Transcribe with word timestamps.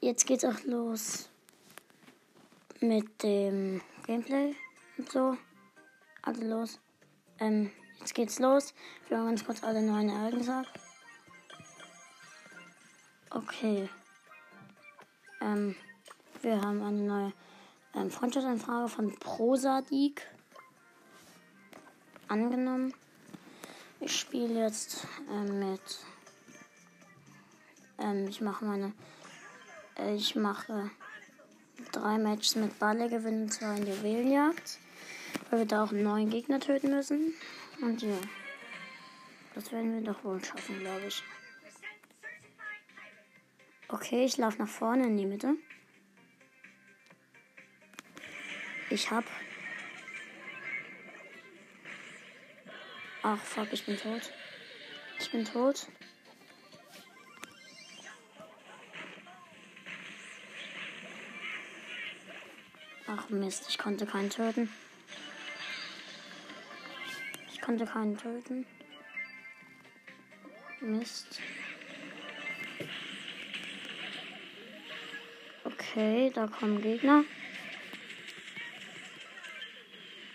jetzt 0.00 0.26
geht's 0.26 0.44
auch 0.44 0.62
los 0.64 1.28
mit 2.80 3.22
dem 3.22 3.80
Gameplay 4.06 4.54
und 4.96 5.10
so. 5.10 5.36
Also 6.22 6.44
los. 6.44 6.80
Ähm, 7.38 7.70
jetzt 8.00 8.14
geht's 8.14 8.38
los. 8.38 8.74
Wir 9.08 9.18
haben 9.18 9.26
ganz 9.26 9.44
kurz 9.44 9.62
alle 9.62 9.82
neuen 9.82 10.08
Ereignisse 10.08 10.54
ab. 10.54 10.66
Okay. 13.30 13.88
Ähm, 15.40 15.74
wir 16.42 16.60
haben 16.60 16.82
eine 16.82 17.02
neue 17.02 17.32
ähm, 17.94 18.10
Freundschaftsanfrage 18.10 18.88
von 18.88 19.14
Prosadik 19.16 20.26
angenommen. 22.28 22.94
Ich 24.00 24.18
spiele 24.18 24.60
jetzt 24.60 25.06
ähm, 25.30 25.58
mit. 25.58 25.80
Ähm, 27.98 28.28
ich 28.28 28.40
mache 28.40 28.64
meine. 28.64 28.92
Ich 30.06 30.36
mache 30.36 30.90
drei 31.90 32.18
Matches 32.18 32.54
mit 32.54 32.78
Balle, 32.78 33.08
gewinnen 33.08 33.50
zwei 33.50 33.76
in 33.76 33.86
Juwelenjagd. 33.86 34.78
Weil 35.50 35.60
wir 35.60 35.66
da 35.66 35.84
auch 35.84 35.90
einen 35.90 36.04
neuen 36.04 36.30
Gegner 36.30 36.60
töten 36.60 36.90
müssen. 36.90 37.34
Und 37.82 38.02
ja. 38.02 38.16
Das 39.54 39.72
werden 39.72 39.92
wir 39.92 40.12
doch 40.12 40.22
wohl 40.22 40.42
schaffen, 40.44 40.78
glaube 40.78 41.06
ich. 41.06 41.22
Okay, 43.88 44.24
ich 44.24 44.36
laufe 44.36 44.58
nach 44.58 44.68
vorne 44.68 45.06
in 45.06 45.16
die 45.16 45.26
Mitte. 45.26 45.56
Ich 48.90 49.10
hab. 49.10 49.24
Ach 53.22 53.38
fuck, 53.38 53.72
ich 53.72 53.84
bin 53.84 53.96
tot. 53.96 54.32
Ich 55.18 55.30
bin 55.32 55.44
tot. 55.44 55.88
Ach 63.10 63.30
Mist, 63.30 63.64
ich 63.70 63.78
konnte 63.78 64.04
keinen 64.04 64.28
töten. 64.28 64.68
Ich 67.50 67.60
konnte 67.62 67.86
keinen 67.86 68.18
töten. 68.18 68.66
Mist. 70.80 71.40
Okay, 75.64 76.30
da 76.34 76.46
kommen 76.46 76.82
Gegner. 76.82 77.24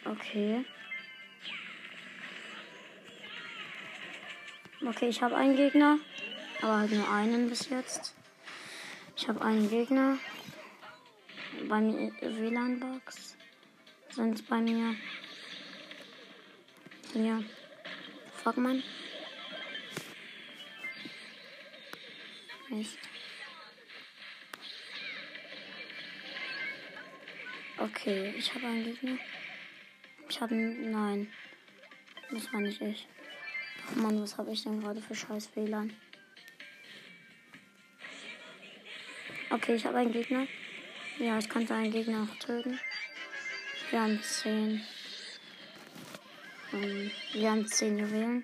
Okay. 0.06 0.66
Okay, 4.84 5.10
ich 5.10 5.22
habe 5.22 5.36
einen 5.36 5.56
Gegner. 5.56 6.00
Aber 6.64 6.78
halt 6.78 6.92
nur 6.92 7.08
einen 7.12 7.50
bis 7.50 7.70
jetzt. 7.70 8.16
Ich 9.16 9.28
habe 9.28 9.42
einen 9.42 9.70
Gegner. 9.70 10.18
Bei 11.74 11.82
mir 11.82 12.12
WLAN-Box 12.22 13.36
sind 14.12 14.48
bei 14.48 14.58
mir. 14.62 14.96
Ja. 17.16 17.42
Fuck 18.44 18.58
man. 18.58 18.84
Mist. 22.70 23.00
Okay, 27.80 28.36
ich 28.38 28.54
habe 28.54 28.68
einen 28.68 28.84
Gegner. 28.84 29.18
Ich 30.30 30.42
habe 30.42 30.54
nein. 30.54 31.28
Das 32.30 32.54
war 32.54 32.62
nicht 32.62 32.84
ich. 32.84 33.08
Ach 33.88 33.96
man, 33.96 34.22
was 34.22 34.38
habe 34.38 34.52
ich 34.52 34.62
denn 34.62 34.80
gerade 34.80 35.02
für 35.02 35.16
scheiß 35.16 35.50
WLAN? 35.56 35.92
Okay, 39.50 39.74
ich 39.74 39.86
habe 39.88 39.98
einen 39.98 40.14
Gegner. 40.14 40.46
Ja, 41.20 41.38
ich 41.38 41.48
konnte 41.48 41.76
einen 41.76 41.92
Gegner 41.92 42.24
auch 42.24 42.40
töten. 42.40 42.80
Wir 43.92 44.02
haben 44.02 44.20
10. 44.20 44.82
Ähm, 46.74 47.12
wir 47.34 47.52
haben 47.52 47.68
10 47.68 48.00
Juwelen. 48.00 48.44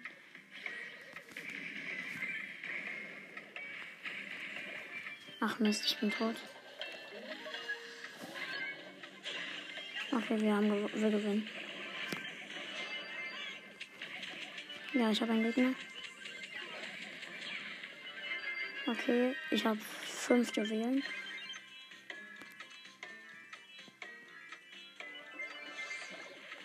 Ach 5.39 5.57
Mist, 5.57 5.83
ich 5.87 5.97
bin 5.97 6.11
tot. 6.11 6.35
Okay, 10.11 10.39
wir 10.39 10.55
haben 10.55 10.69
gew 10.69 10.89
wir 10.93 11.09
gewinnen. 11.09 11.49
Ja, 14.93 15.09
ich 15.09 15.21
habe 15.21 15.31
einen 15.31 15.43
Gegner. 15.43 15.73
Okay, 18.85 19.35
ich 19.49 19.65
habe 19.65 19.79
fünf 20.05 20.55
Juwelen. 20.55 21.03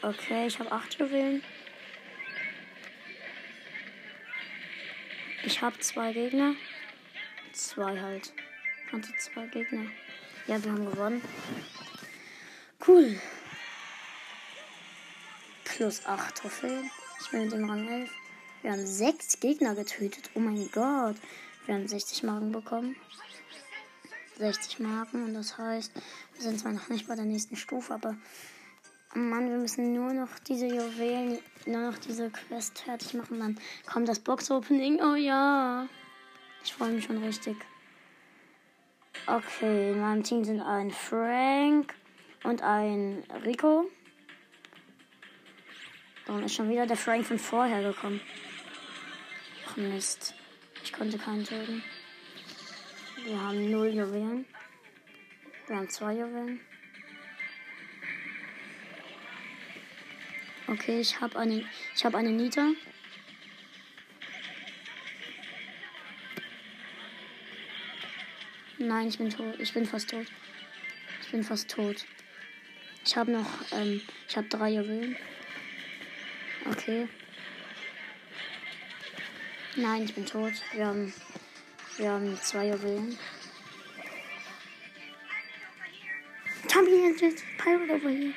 Okay, 0.05 0.49
ich 0.49 0.59
habe 0.59 0.71
acht 0.71 0.99
Juwelen. 0.99 1.43
Ich 5.47 5.63
habe 5.63 5.79
zwei 5.79 6.13
Gegner. 6.13 6.55
Zwei 7.55 7.99
halt. 7.99 8.35
Hatte 8.93 9.09
zwei 9.19 9.47
Gegner. 9.47 9.87
Ja, 10.47 10.63
wir 10.63 10.73
haben 10.73 10.85
gewonnen. 10.85 11.23
Cool. 12.87 13.19
Plus 15.65 16.05
8 16.05 16.35
Trophäen. 16.35 16.91
Ich 17.23 17.31
bin 17.31 17.45
mit 17.45 17.53
dem 17.53 17.71
Rang 17.71 17.89
11. 17.89 18.11
Wir 18.61 18.73
haben 18.73 18.87
6 18.87 19.41
Gegner 19.41 19.75
getötet. 19.75 20.29
Oh 20.35 20.41
mein 20.41 20.71
Gott. 20.71 21.17
Wir 21.65 21.77
haben 21.77 21.89
60 21.89 22.25
Marken 22.25 22.53
bekommen. 22.53 22.95
60 24.37 24.81
Marken. 24.81 25.25
Und 25.25 25.33
das 25.33 25.57
heißt, 25.57 25.93
wir 26.35 26.43
sind 26.43 26.61
zwar 26.61 26.73
noch 26.73 26.91
nicht 26.91 27.09
bei 27.09 27.17
der 27.17 27.25
nächsten 27.25 27.57
Stufe, 27.57 27.95
aber 27.95 28.17
Mann, 29.15 29.49
wir 29.49 29.59
müssen 29.59 29.93
nur 29.93 30.13
noch 30.13 30.41
diese 30.41 30.67
Juwelen, 30.67 31.39
nur 31.67 31.91
noch 31.93 31.99
diese 31.99 32.31
Quest 32.31 32.81
fertig 32.81 33.15
machen. 33.15 33.39
Dann 33.39 33.59
kommt 33.87 34.09
das 34.09 34.19
Box-Opening. 34.19 35.01
Oh 35.01 35.15
ja. 35.15 35.87
Ich 36.65 36.73
freue 36.73 36.91
mich 36.91 37.05
schon 37.05 37.23
richtig. 37.23 37.57
Okay, 39.27 39.93
in 39.93 40.01
meinem 40.01 40.25
Team 40.25 40.45
sind 40.45 40.61
ein 40.61 40.91
Frank 40.91 41.95
und 42.43 42.63
ein 42.63 43.23
Rico. 43.45 43.89
Dann 46.27 46.43
ist 46.43 46.55
schon 46.55 46.69
wieder 46.69 46.87
der 46.87 46.97
Frank 46.97 47.25
von 47.25 47.39
vorher 47.39 47.83
gekommen. 47.83 48.21
Ach 49.69 49.77
Mist. 49.77 50.35
Ich 50.83 50.93
konnte 50.93 51.19
keinen 51.19 51.45
töten. 51.45 51.85
Wir 53.25 53.41
haben 53.41 53.71
null 53.71 53.89
Juwelen. 53.89 54.45
Wir 55.69 55.77
haben 55.77 55.89
zwei 55.89 56.15
Juwelen. 56.15 56.61
Okay, 60.67 61.01
ich 61.01 61.21
habe 61.21 61.39
eine, 61.39 61.65
ich 61.95 62.05
habe 62.05 62.17
eine 62.17 62.31
Nita. 62.31 62.71
Nein, 68.79 69.09
ich 69.09 69.19
bin 69.19 69.29
tot. 69.29 69.59
Ich 69.59 69.75
bin 69.75 69.85
fast 69.85 70.11
tot. 70.11 70.27
Ich 71.23 71.31
bin 71.31 71.45
fast 71.45 71.71
tot. 71.71 72.07
Ich 73.05 73.17
habe 73.17 73.31
noch, 73.31 73.47
ähm, 73.73 74.01
ich 74.27 74.37
habe 74.37 74.49
drei 74.49 74.71
Juwelen. 74.71 75.17
Okay. 76.71 77.09
Nein, 79.77 80.05
ich 80.05 80.15
bin 80.15 80.25
tot. 80.25 80.53
Wir 80.73 80.87
haben, 80.87 81.13
wir 81.99 82.11
haben 82.11 82.39
zwei 82.41 82.69
Juwelen. 82.69 83.19
Tommy 86.69 87.07
Engine, 87.07 87.37
Pirate 87.59 87.93
over 87.93 88.09
here. 88.09 88.35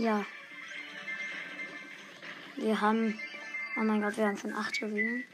Ja. 0.00 0.26
Wir 2.56 2.80
haben, 2.80 3.18
oh 3.76 3.80
mein 3.80 4.02
Gott, 4.02 4.18
wir 4.18 4.26
haben 4.26 4.36
schon 4.36 4.52
acht 4.52 4.76
Juwelen. 4.76 5.24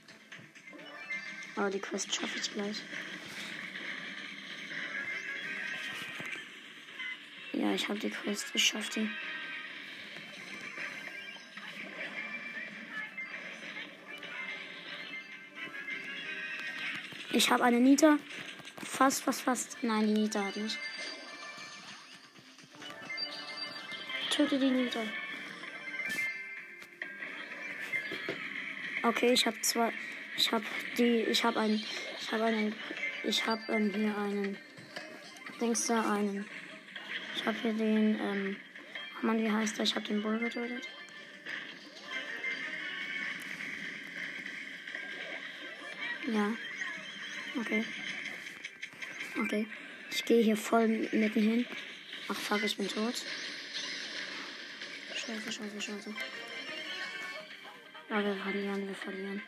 Aber 1.57 1.69
die 1.69 1.81
Quest 1.81 2.15
schaffe 2.15 2.39
ich 2.39 2.53
gleich. 2.53 2.81
Ja, 7.53 7.73
ich 7.73 7.89
habe 7.89 7.99
die 7.99 8.11
Quest. 8.11 8.47
Ich 8.55 8.65
schaffe 8.65 8.91
die. 8.93 9.11
Ich 17.33 17.51
habe 17.51 17.65
eine 17.65 17.81
Nita. 17.81 18.19
Fast, 18.85 19.25
fast, 19.25 19.43
fast. 19.43 19.79
Nein, 19.83 20.07
die 20.07 20.21
Nita 20.21 20.45
hat 20.45 20.57
nicht. 20.57 20.79
Töte 24.33 24.59
die 24.59 24.71
Nita. 24.71 25.01
Okay, 29.03 29.33
ich 29.35 29.47
habe 29.47 29.61
zwei. 29.61 29.93
Ich 30.39 30.51
habe 30.51 30.65
die. 30.97 31.17
Ich 31.25 31.45
habe 31.45 31.61
einen. 31.61 31.85
Ich 32.19 32.33
habe 32.33 32.45
einen. 32.45 32.75
Ich 33.25 33.47
habe 33.47 33.61
ähm, 33.69 33.93
hier 33.95 34.17
einen. 34.17 34.57
Denkst 35.61 35.87
du 35.87 35.93
einen? 35.93 36.47
Ich 37.37 37.45
habe 37.45 37.59
hier 37.61 37.75
den, 37.75 38.19
ähm, 38.19 38.57
oh 39.21 39.27
Mann, 39.27 39.39
wie 39.39 39.51
heißt 39.51 39.77
der? 39.77 39.85
Ich 39.85 39.95
habe 39.95 40.07
den 40.07 40.23
Bull 40.23 40.39
getötet. 40.39 40.89
Ja. 46.33 46.53
Okay. 47.61 47.85
Okay. 49.39 49.67
Ich 50.11 50.25
gehe 50.25 50.43
hier 50.43 50.57
voll 50.57 50.89
mitten 50.89 51.43
hin. 51.43 51.67
Ach 52.29 52.37
fuck, 52.37 52.63
ich 52.65 52.79
bin 52.79 52.89
tot. 52.89 53.23
Scheiße, 55.25 55.53
scheiße, 55.53 55.81
scheiße. 55.81 56.15
Ja, 58.11 58.25
wir 58.25 58.35
verlieren, 58.35 58.89
wir 58.89 58.95
verlieren. 58.97 59.43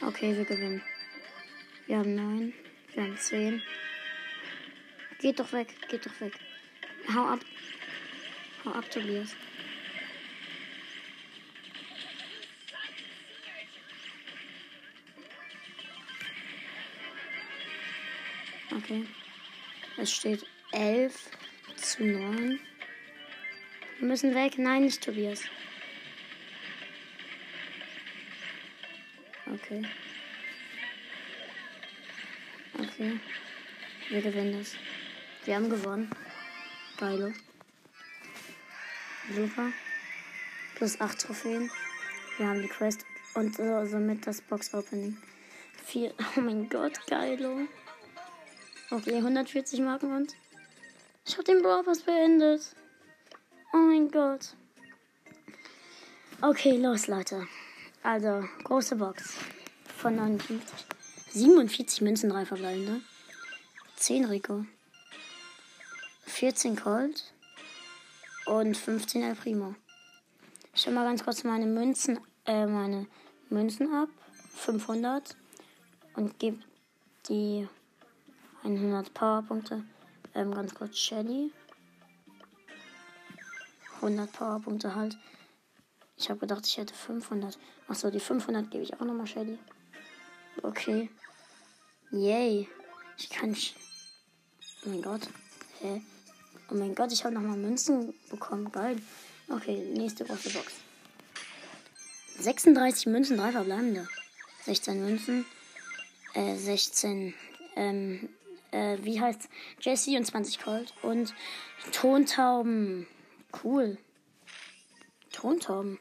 Okay, 0.00 0.36
wir 0.36 0.44
gewinnen. 0.44 0.80
Wir 1.88 1.98
haben 1.98 2.14
neun. 2.14 2.54
Wir 2.94 3.02
haben 3.02 3.18
zehn. 3.18 3.60
Geht 5.18 5.40
doch 5.40 5.52
weg, 5.52 5.74
geht 5.88 6.06
doch 6.06 6.20
weg. 6.20 6.34
Hau 7.12 7.24
ab. 7.26 7.40
Hau 8.64 8.70
ab, 8.70 8.88
Tobias. 8.92 9.34
Okay. 18.76 19.04
Es 20.00 20.12
steht 20.12 20.46
11 20.70 21.12
zu 21.74 22.04
9. 22.04 22.60
Wir 23.98 24.08
müssen 24.08 24.32
weg. 24.32 24.56
Nein, 24.56 24.82
nicht 24.82 25.02
Tobias. 25.02 25.42
Okay. 29.52 29.82
Okay. 32.78 33.18
Wir 34.08 34.22
gewinnen 34.22 34.58
das. 34.58 34.76
Wir 35.44 35.56
haben 35.56 35.68
gewonnen. 35.68 36.08
Geilo. 36.96 37.32
Super. 39.34 39.72
Plus 40.76 41.00
8 41.00 41.20
Trophäen. 41.20 41.70
Wir 42.36 42.46
haben 42.46 42.62
die 42.62 42.68
Quest 42.68 43.04
und 43.34 43.58
äh, 43.58 43.84
somit 43.86 44.24
das 44.28 44.42
Box 44.42 44.72
Opening. 44.74 45.16
Vier. 45.86 46.14
Oh 46.36 46.40
mein 46.40 46.68
Gott, 46.68 47.04
geilo. 47.08 47.66
Okay, 48.90 49.16
140 49.16 49.80
Marken 49.80 50.16
und 50.16 50.34
ich 51.26 51.34
habe 51.34 51.44
den 51.44 51.60
Brawl 51.60 51.84
Pass 51.84 52.00
beendet. 52.00 52.74
Oh 53.74 53.76
mein 53.76 54.10
Gott. 54.10 54.54
Okay, 56.40 56.78
los, 56.78 57.06
Leute. 57.06 57.46
Also, 58.02 58.48
große 58.64 58.96
Box 58.96 59.34
von 59.98 60.16
59. 60.16 60.86
47 61.32 62.00
Münzen, 62.00 62.30
3 62.30 62.46
verbleibende. 62.46 63.02
10 63.96 64.24
Rico. 64.24 64.64
14 66.24 66.74
Colt. 66.74 67.30
Und 68.46 68.74
15 68.74 69.22
El 69.22 69.34
Primo. 69.34 69.74
Ich 70.74 70.80
schau 70.80 70.92
mal 70.92 71.04
ganz 71.04 71.22
kurz 71.22 71.44
meine 71.44 71.66
Münzen, 71.66 72.20
äh, 72.46 72.64
meine 72.64 73.06
Münzen 73.50 73.92
ab. 73.92 74.08
500. 74.54 75.36
Und 76.14 76.38
gebe 76.38 76.62
die 77.28 77.68
100 78.64 79.14
Powerpunkte. 79.14 79.84
Ähm, 80.34 80.54
ganz 80.54 80.74
kurz 80.74 80.98
Shelly. 80.98 81.52
100 83.96 84.32
Powerpunkte 84.32 84.94
halt. 84.94 85.16
Ich 86.16 86.28
habe 86.30 86.40
gedacht, 86.40 86.66
ich 86.66 86.76
hätte 86.76 86.94
500. 86.94 87.58
Achso, 87.86 88.10
die 88.10 88.20
500 88.20 88.70
gebe 88.70 88.82
ich 88.82 88.94
auch 88.94 89.04
nochmal 89.04 89.26
Shelly. 89.26 89.58
Okay. 90.62 91.10
Yay. 92.10 92.68
Ich 93.16 93.30
kann. 93.30 93.54
Sch 93.54 93.74
oh 94.84 94.88
mein 94.88 95.02
Gott. 95.02 95.28
Hä? 95.80 96.02
Oh 96.70 96.74
mein 96.74 96.94
Gott, 96.94 97.12
ich 97.12 97.24
habe 97.24 97.34
nochmal 97.34 97.56
Münzen 97.56 98.14
bekommen. 98.30 98.70
Geil. 98.72 99.00
Okay, 99.48 99.92
nächste 99.94 100.24
große 100.24 100.50
Box. 100.50 100.74
36 102.38 103.06
Münzen, 103.06 103.36
3 103.36 103.52
verbleibende. 103.52 104.06
16 104.64 105.04
Münzen. 105.04 105.46
Äh, 106.34 106.56
16 106.56 107.34
ähm, 107.76 108.28
äh, 108.70 108.98
wie 109.02 109.20
heißt 109.20 109.48
Jesse 109.80 110.16
und 110.16 110.24
20 110.24 110.60
Colt 110.60 110.94
und 111.02 111.34
Tontauben. 111.92 113.06
Cool. 113.62 113.98
Tontauben. 115.32 115.98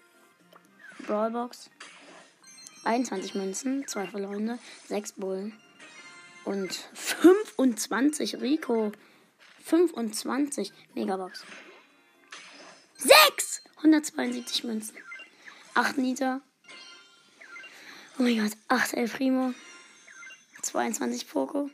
Brawlbox. 1.06 1.70
21 2.84 3.36
Münzen, 3.36 3.88
2 3.88 4.08
verlorene, 4.08 4.60
6 4.88 5.14
Bullen. 5.14 5.54
Und 6.46 6.74
25 6.94 8.42
Rico. 8.42 8.92
25 9.64 10.72
Megabox. 10.94 11.44
6! 12.96 13.64
172 13.78 14.64
Münzen. 14.64 14.98
8 15.74 15.98
Nita. 15.98 16.42
Oh 18.18 18.24
mein 18.24 18.40
Gott, 18.40 18.58
8 18.70 18.94
El 18.94 19.10
Primo. 19.10 19.54
22 20.64 21.28
Poco. 21.30 21.70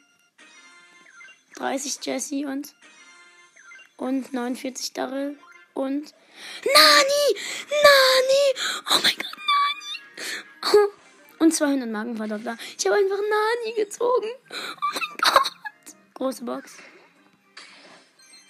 30 1.55 2.00
Jesse 2.03 2.45
und 2.47 2.73
und 3.97 4.33
49 4.33 4.94
Daryl 4.94 5.38
und 5.73 6.13
Nani! 6.65 7.39
Nani! 7.69 8.44
Oh 8.89 9.00
mein 9.03 9.15
Gott, 9.15 9.38
Nani! 9.50 10.73
Oh. 10.73 11.44
Und 11.44 11.53
200 11.53 11.89
Markenverdoppler. 11.89 12.57
Ich 12.77 12.85
habe 12.85 12.97
einfach 12.97 13.17
Nani 13.17 13.75
gezogen. 13.75 14.29
Oh 14.50 14.55
mein 14.94 15.17
Gott! 15.21 15.51
Große 16.13 16.44
Box. 16.44 16.77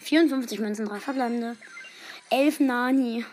54 0.01 0.59
Münzen, 0.59 0.87
3 0.87 0.99
verbleibende. 0.99 1.57
11 2.29 2.59
Nani. 2.59 3.25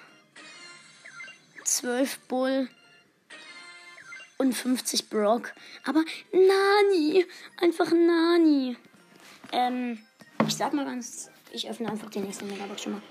12 1.65 2.19
Bull. 2.21 2.69
Und 4.39 4.55
50 4.55 5.11
Brock. 5.11 5.53
Aber 5.85 6.03
Nani! 6.33 7.27
Einfach 7.61 7.91
Nani. 7.93 8.77
Ähm, 9.53 9.99
ich 10.47 10.57
sag 10.57 10.73
mal 10.73 10.85
ganz, 10.85 11.31
ich 11.53 11.69
öffne 11.69 11.91
einfach 11.91 12.11
die 12.11 12.21
nächste 12.21 12.45
Megabox 12.45 12.83
schon 12.83 12.93
mal. 12.93 13.03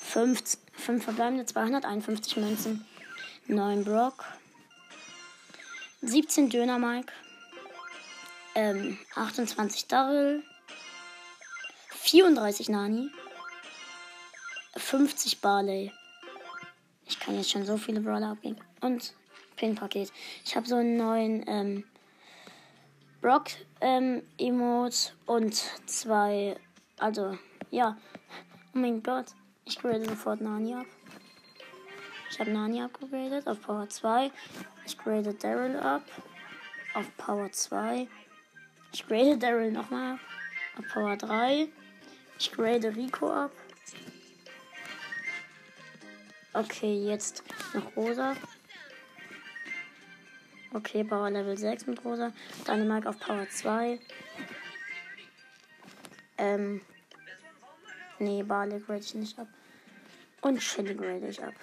5, 0.00 0.42
5 0.72 1.04
verbleibende 1.04 1.46
251 1.46 2.36
Münzen. 2.36 2.84
9 3.46 3.84
Brock. 3.84 4.24
17 6.02 6.50
Döner 6.50 6.78
Mike. 6.78 7.12
Ähm, 8.54 8.98
28 9.14 9.86
Daryl. 9.86 10.42
34 11.90 12.68
Nani. 12.68 13.10
50 14.76 15.40
Barley. 15.40 15.92
Ich 17.06 17.20
kann 17.20 17.36
jetzt 17.36 17.50
schon 17.50 17.66
so 17.66 17.76
viele 17.76 18.00
Brawler 18.00 18.30
abgeben. 18.30 18.56
Und 18.80 19.14
Pin-Paket. 19.56 20.12
Ich 20.44 20.56
habe 20.56 20.66
so 20.66 20.76
einen 20.76 20.96
neuen 20.96 21.44
ähm, 21.46 21.84
Brock 23.20 23.50
ähm, 23.80 24.22
und 25.26 25.54
zwei. 25.86 26.56
Also, 26.98 27.36
ja. 27.70 27.96
Oh 28.74 28.78
mein 28.78 29.02
Gott. 29.02 29.26
Ich 29.64 29.78
grade 29.78 30.04
sofort 30.04 30.40
Nani 30.40 30.74
ab. 30.74 30.86
Ich 32.30 32.40
habe 32.40 32.50
Nani 32.50 32.82
abgegradet 32.82 33.46
auf 33.46 33.60
Power 33.60 33.88
2. 33.88 34.30
Ich 34.86 34.96
grade 34.96 35.34
Daryl 35.34 35.76
ab 35.76 36.02
auf 36.94 37.16
Power 37.16 37.50
2. 37.52 38.08
Ich 38.92 39.06
grade 39.06 39.36
Daryl 39.36 39.70
nochmal 39.70 40.18
auf 40.78 40.86
Power 40.92 41.16
3. 41.16 41.68
Ich 42.38 42.52
grade 42.52 42.94
Rico 42.94 43.30
ab. 43.30 43.52
Okay, 46.52 47.04
jetzt 47.04 47.44
noch 47.74 47.96
Rosa. 47.96 48.34
Okay, 50.72 51.02
Power 51.02 51.30
Level 51.30 51.56
6 51.56 51.86
mit 51.86 52.04
Rosa. 52.04 52.32
Dynamite 52.66 53.08
auf 53.08 53.18
Power 53.18 53.48
2. 53.48 53.98
Ähm. 56.38 56.80
Nee, 58.20 58.42
Barley 58.44 58.78
grade 58.78 59.00
ich 59.00 59.14
nicht 59.14 59.38
ab. 59.38 59.48
Und 60.42 60.62
Shelly 60.62 60.94
grade 60.94 61.26
ich 61.26 61.42
ab. 61.42 61.54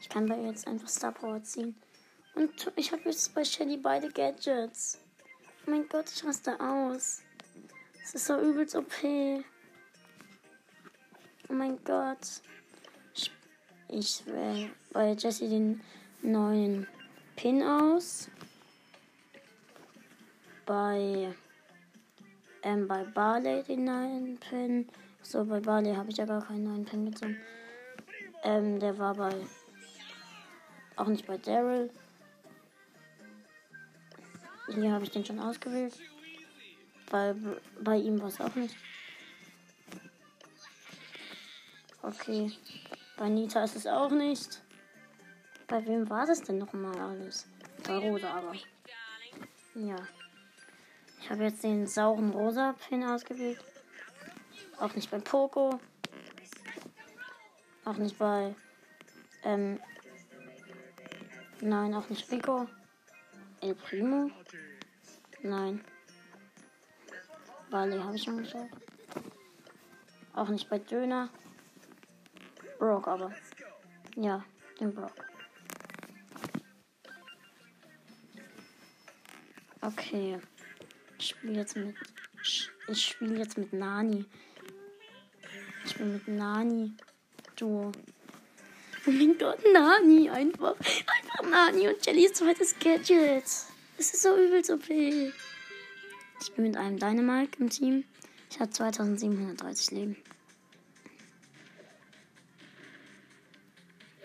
Ich 0.00 0.08
kann 0.08 0.26
bei 0.26 0.36
ihr 0.38 0.48
jetzt 0.48 0.66
einfach 0.66 0.88
Star 0.88 1.12
Power 1.12 1.42
ziehen. 1.42 1.76
Und 2.34 2.72
ich 2.76 2.92
habe 2.92 3.02
jetzt 3.04 3.34
bei 3.34 3.44
Shelly 3.44 3.76
beide 3.76 4.08
Gadgets. 4.10 4.98
Oh 5.66 5.70
mein 5.70 5.88
Gott, 5.88 6.10
ich 6.10 6.24
raste 6.24 6.58
aus. 6.58 7.22
Das 8.00 8.14
ist 8.14 8.26
so 8.26 8.40
übelst 8.40 8.76
OP. 8.76 8.92
Oh 11.48 11.52
mein 11.52 11.82
Gott. 11.84 12.40
Ich 13.88 14.26
wähle 14.26 14.70
bei 14.96 15.12
Jesse 15.12 15.46
den 15.46 15.82
neuen 16.22 16.86
Pin 17.36 17.62
aus. 17.62 18.30
Bei 20.64 21.34
ähm, 22.62 22.88
bei 22.88 23.04
Barley 23.04 23.62
den 23.62 23.84
neuen 23.84 24.38
Pin. 24.38 24.88
So, 25.22 25.44
bei 25.44 25.60
Barley 25.60 25.94
habe 25.94 26.10
ich 26.10 26.16
ja 26.16 26.24
gar 26.24 26.42
keinen 26.42 26.64
neuen 26.64 26.86
Pin 26.86 27.04
gezogen. 27.04 27.36
Ähm, 28.42 28.80
der 28.80 28.96
war 28.96 29.14
bei. 29.14 29.34
Auch 30.96 31.08
nicht 31.08 31.26
bei 31.26 31.36
Daryl. 31.36 31.90
Hier 34.74 34.92
habe 34.92 35.04
ich 35.04 35.10
den 35.10 35.26
schon 35.26 35.38
ausgewählt. 35.38 35.92
Bei, 37.10 37.34
bei 37.82 37.96
ihm 37.98 38.18
war 38.18 38.28
es 38.28 38.40
auch 38.40 38.54
nicht. 38.54 38.74
Okay. 42.02 42.50
Bei 43.18 43.28
Nita 43.28 43.62
ist 43.62 43.76
es 43.76 43.86
auch 43.86 44.10
nicht. 44.10 44.62
Bei 45.68 45.84
wem 45.84 46.08
war 46.08 46.26
das 46.26 46.42
denn 46.42 46.58
nochmal 46.58 46.96
alles? 46.98 47.46
Bei 47.84 47.96
Rosa 47.98 48.30
aber. 48.30 48.54
Ja. 49.74 49.96
Ich 51.20 51.30
habe 51.30 51.44
jetzt 51.44 51.64
den 51.64 51.86
sauren 51.86 52.30
rosa 52.30 52.74
Pin 52.88 53.02
ausgewählt. 53.04 53.58
Auch 54.78 54.94
nicht 54.94 55.10
bei 55.10 55.18
Poco. 55.18 55.80
Auch 57.84 57.96
nicht 57.96 58.16
bei. 58.18 58.54
Ähm. 59.42 59.80
Nein, 61.60 61.94
auch 61.94 62.08
nicht 62.08 62.30
Rico. 62.30 62.66
El 63.60 63.74
Primo. 63.74 64.30
Nein. 65.42 65.84
Bali 67.70 67.98
habe 67.98 68.14
ich 68.14 68.22
schon 68.22 68.38
gesagt. 68.38 68.72
Auch 70.34 70.48
nicht 70.48 70.68
bei 70.68 70.78
Döner. 70.78 71.28
Brock 72.78 73.08
aber. 73.08 73.32
Ja, 74.14 74.44
den 74.78 74.94
Brock. 74.94 75.25
Okay. 79.86 80.38
Ich 81.18 81.28
spiele 81.28 81.60
jetzt 81.60 81.76
mit. 81.76 81.94
Ich 82.88 83.06
spiele 83.06 83.38
jetzt 83.38 83.56
mit 83.56 83.72
Nani. 83.72 84.24
Ich 85.84 85.94
bin 85.94 86.14
mit 86.14 86.26
Nani. 86.26 86.92
Duo. 87.54 87.92
Oh 89.06 89.10
mein 89.10 89.38
Gott, 89.38 89.60
Nani 89.72 90.28
einfach. 90.28 90.74
Einfach 90.80 91.48
Nani 91.48 91.86
und 91.86 92.04
Jellys 92.04 92.32
zweites 92.32 92.76
Gadget. 92.80 93.44
Das 93.44 94.12
ist 94.12 94.22
so 94.22 94.36
übelst 94.36 94.70
OP. 94.70 94.90
Ich 94.90 95.32
bin 96.54 96.64
mit 96.64 96.76
einem 96.76 96.98
Dynamite 96.98 97.60
im 97.60 97.70
Team. 97.70 98.04
Ich 98.50 98.58
habe 98.58 98.70
2730 98.70 99.90
Leben. 99.92 100.16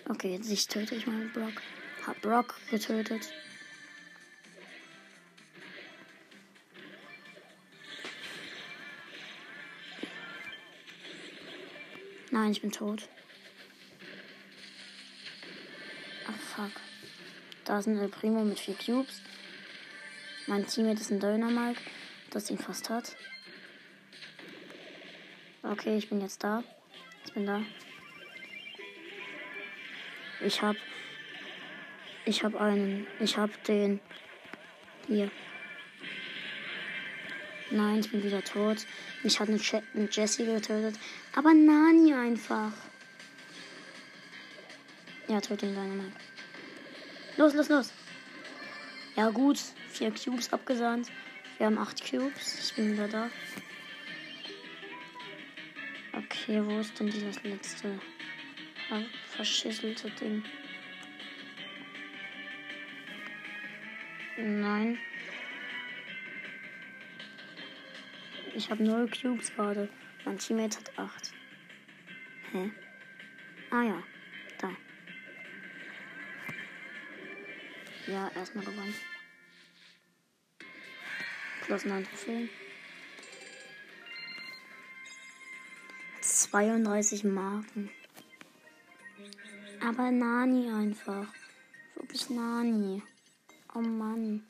Okay, 0.09 0.33
jetzt 0.33 0.51
ich 0.51 0.67
töte 0.67 0.95
ich 0.95 1.05
mal 1.05 1.27
Brock. 1.27 1.61
Hab 2.07 2.19
Brock 2.21 2.55
getötet. 2.71 3.31
Nein, 12.41 12.53
ich 12.53 12.61
bin 12.61 12.71
tot. 12.71 13.07
Ach 16.27 16.55
fuck. 16.55 16.71
Da 17.65 17.77
ist 17.77 17.85
ein 17.85 17.99
El 17.99 18.09
Primo 18.09 18.43
mit 18.43 18.59
vier 18.59 18.73
Cubes. 18.73 19.21
Mein 20.47 20.65
Teammate 20.65 21.01
ist 21.01 21.11
ein 21.11 21.19
Döner 21.19 21.75
das 22.31 22.49
ihn 22.49 22.57
fast 22.57 22.89
hat. 22.89 23.15
Okay, 25.61 25.95
ich 25.97 26.09
bin 26.09 26.19
jetzt 26.19 26.43
da. 26.43 26.63
Ich 27.27 27.33
bin 27.33 27.45
da. 27.45 27.61
Ich 30.43 30.63
hab. 30.63 30.77
Ich 32.25 32.43
hab 32.43 32.55
einen. 32.55 33.05
Ich 33.19 33.37
hab 33.37 33.63
den. 33.65 33.99
Hier. 35.05 35.29
Nein, 37.71 38.01
ich 38.01 38.11
bin 38.11 38.21
wieder 38.21 38.43
tot. 38.43 38.85
Mich 39.23 39.39
hat 39.39 39.47
ein 39.47 40.09
Jesse 40.11 40.45
getötet. 40.45 40.99
Aber 41.33 41.53
Nani 41.53 42.13
einfach. 42.13 42.73
Ja, 45.29 45.39
töte 45.39 45.65
ihn 45.65 45.73
Dynamite. 45.73 46.11
Los, 47.37 47.53
los, 47.53 47.69
los. 47.69 47.93
Ja, 49.15 49.29
gut. 49.29 49.57
Vier 49.89 50.11
Cubes 50.11 50.51
abgesandt. 50.51 51.09
Wir 51.57 51.67
haben 51.67 51.77
acht 51.77 52.03
Cubes. 52.09 52.59
Ich 52.65 52.75
bin 52.75 52.93
wieder 52.93 53.07
da. 53.07 53.29
Okay, 56.13 56.61
wo 56.65 56.79
ist 56.79 56.99
denn 56.99 57.09
dieses 57.09 57.41
letzte 57.43 57.99
verschisselte 59.29 60.09
Ding? 60.11 60.43
Nein. 64.37 64.97
Ich 68.53 68.69
habe 68.69 68.83
null 68.83 69.09
Cubes 69.09 69.53
gerade. 69.55 69.89
Mein 70.25 70.37
Teammate 70.37 70.77
hat 70.79 70.99
acht. 70.99 71.31
Hä? 72.51 72.71
Ah 73.69 73.83
ja, 73.83 74.03
da. 74.59 74.69
Ja, 78.07 78.29
erstmal 78.35 78.65
gewonnen. 78.65 78.95
Plus 81.61 81.85
9 81.85 82.03
Trophäen. 82.03 82.49
32 86.19 87.23
Marken. 87.23 87.89
Aber 89.79 90.11
Nani 90.11 90.69
einfach. 90.69 91.27
Wirklich 91.95 92.29
Nani. 92.29 93.01
Oh 93.73 93.79
Mann. 93.79 94.43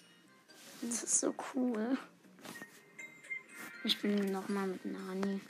Das 0.82 1.04
ist 1.04 1.20
so 1.20 1.36
cool. 1.54 1.98
Ich 3.84 3.94
spiele 3.94 4.32
nochmal 4.32 4.68
mit 4.68 4.86
Nani. 4.86 5.42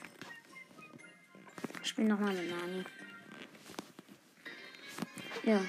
Ich 1.81 1.89
spiele 1.89 2.07
nochmal 2.07 2.33
mit 2.33 2.50
Nani. 2.50 2.85
Ja. 5.43 5.61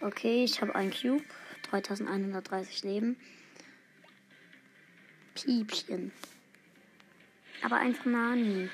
Okay, 0.00 0.44
ich 0.44 0.62
habe 0.62 0.74
einen 0.74 0.90
Cube. 0.90 1.24
3130 1.70 2.82
Leben. 2.82 3.16
Piepchen. 5.34 6.12
Aber 7.62 7.76
einfach 7.76 8.06
Nani. 8.06 8.70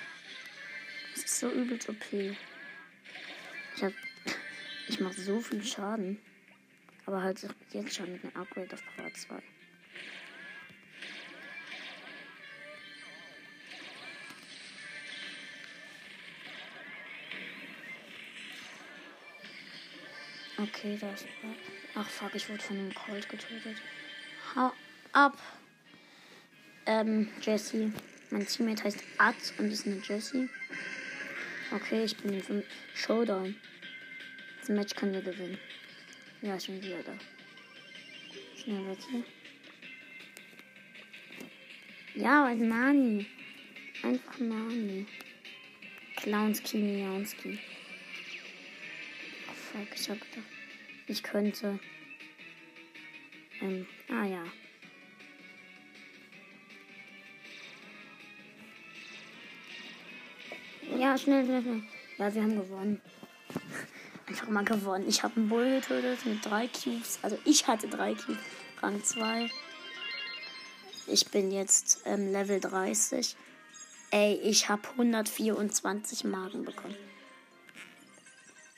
Das 1.15 1.25
ist 1.25 1.41
so 1.41 1.51
übelst 1.51 1.89
OP. 1.89 2.13
Ich 2.13 3.83
hab. 3.83 3.93
Ich 4.91 5.01
mache 5.01 5.21
so 5.21 5.39
viel 5.43 5.63
Schaden. 5.63 6.19
Aber 7.09 7.23
halt 7.23 7.41
jetzt 7.73 7.95
schon 7.95 8.13
mit 8.13 8.23
einem 8.23 8.37
Upgrade 8.37 8.69
auf 8.75 8.83
Power 8.95 9.11
2. 9.11 9.37
Okay, 20.59 20.99
das 21.01 21.25
war. 21.25 21.55
Ach 21.95 22.07
fuck, 22.11 22.35
ich 22.35 22.47
wurde 22.51 22.63
von 22.63 22.77
einem 22.77 22.95
Colt 22.95 23.27
getötet. 23.27 23.79
Hau 24.55 24.71
ab. 25.13 25.39
Ähm, 26.85 27.31
Jesse. 27.41 27.91
Mein 28.29 28.47
Teammate 28.47 28.85
heißt 28.85 29.03
Ad 29.17 29.39
und 29.57 29.73
ist 29.73 29.87
eine 29.87 30.03
Jesse. 30.07 30.51
Okay, 31.75 32.05
ich 32.05 32.19
bin 32.19 32.39
im 32.39 32.63
Showdown. 32.95 33.57
Das 34.61 34.69
Match 34.69 34.95
können 34.95 35.15
wir 35.15 35.23
gewinnen. 35.23 35.59
Ja, 36.41 36.55
ich 36.55 36.67
bin 36.67 36.81
wieder 36.81 37.03
da. 37.03 37.13
Schnell 38.57 38.87
weg 38.87 38.99
hier. 39.11 39.25
Ja, 42.15 42.47
ein 42.47 42.69
Nani. 42.69 43.27
Einfach 44.05 44.39
Nani. 44.39 45.05
Clownski, 46.17 46.79
Miaunski. 46.79 47.59
Oh 49.49 49.53
fuck, 49.53 49.89
ich 49.95 50.09
hab 50.09 50.21
gedacht, 50.21 50.47
ich 51.09 51.23
könnte. 51.25 51.81
Ähm, 53.61 53.87
ah 54.09 54.25
ja. 54.25 54.45
Ja, 60.97 61.19
schnell, 61.19 61.45
schnell, 61.45 61.63
schnell. 61.63 61.83
Ja, 62.17 62.33
wir 62.33 62.43
haben 62.43 62.57
gewonnen 62.57 63.01
einfach 64.29 64.49
mal 64.49 64.65
gewonnen. 64.65 65.09
Ich 65.09 65.23
habe 65.23 65.37
einen 65.37 65.49
Bull 65.49 65.81
getötet 65.81 66.25
mit 66.27 66.45
drei 66.45 66.69
Cubes. 66.69 67.19
Also 67.23 67.39
ich 67.45 67.67
hatte 67.67 67.89
drei 67.89 68.15
Cubes. 68.15 68.39
Rang 68.81 69.03
2. 69.03 69.51
Ich 71.09 71.31
bin 71.31 71.51
jetzt 71.51 72.03
ähm, 72.05 72.31
Level 72.31 72.61
30. 72.61 73.37
Ey, 74.11 74.35
ich 74.43 74.69
habe 74.69 74.89
124 74.91 76.25
Marken 76.25 76.65
bekommen. 76.65 76.95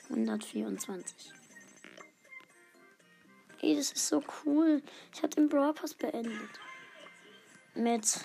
124. 0.09 1.33
Ey, 3.61 3.75
das 3.75 3.91
ist 3.91 4.07
so 4.07 4.23
cool. 4.43 4.81
Ich 5.13 5.21
habe 5.21 5.35
den 5.35 5.49
Brawl 5.49 5.73
Pass 5.73 5.93
beendet. 5.93 6.49
Mit 7.75 8.19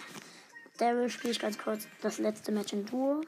Daryl 0.79 1.11
spiele 1.11 1.33
ich 1.33 1.41
ganz 1.41 1.59
kurz 1.59 1.87
das 2.01 2.19
letzte 2.19 2.53
Match 2.53 2.73
in 2.73 2.87
Duo. 2.87 3.21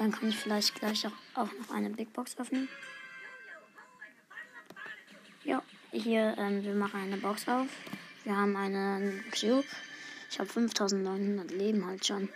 Dann 0.00 0.12
kann 0.12 0.30
ich 0.30 0.36
vielleicht 0.38 0.74
gleich 0.76 1.06
auch, 1.06 1.12
auch 1.34 1.52
noch 1.52 1.74
eine 1.74 1.90
Big 1.90 2.10
Box 2.14 2.34
öffnen. 2.38 2.70
Ja, 5.44 5.62
hier, 5.92 6.34
ähm, 6.38 6.64
wir 6.64 6.72
machen 6.72 7.02
eine 7.02 7.18
Box 7.18 7.46
auf. 7.46 7.68
Wir 8.24 8.34
haben 8.34 8.56
einen 8.56 9.22
Cube. 9.30 9.66
Ich 10.30 10.38
habe 10.38 10.48
5900 10.48 11.50
Leben 11.50 11.84
halt 11.84 12.06
schon. 12.06 12.30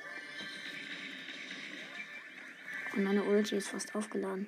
Und 2.95 3.05
meine 3.05 3.25
Ulti 3.25 3.57
ist 3.57 3.69
fast 3.69 3.95
aufgeladen. 3.95 4.47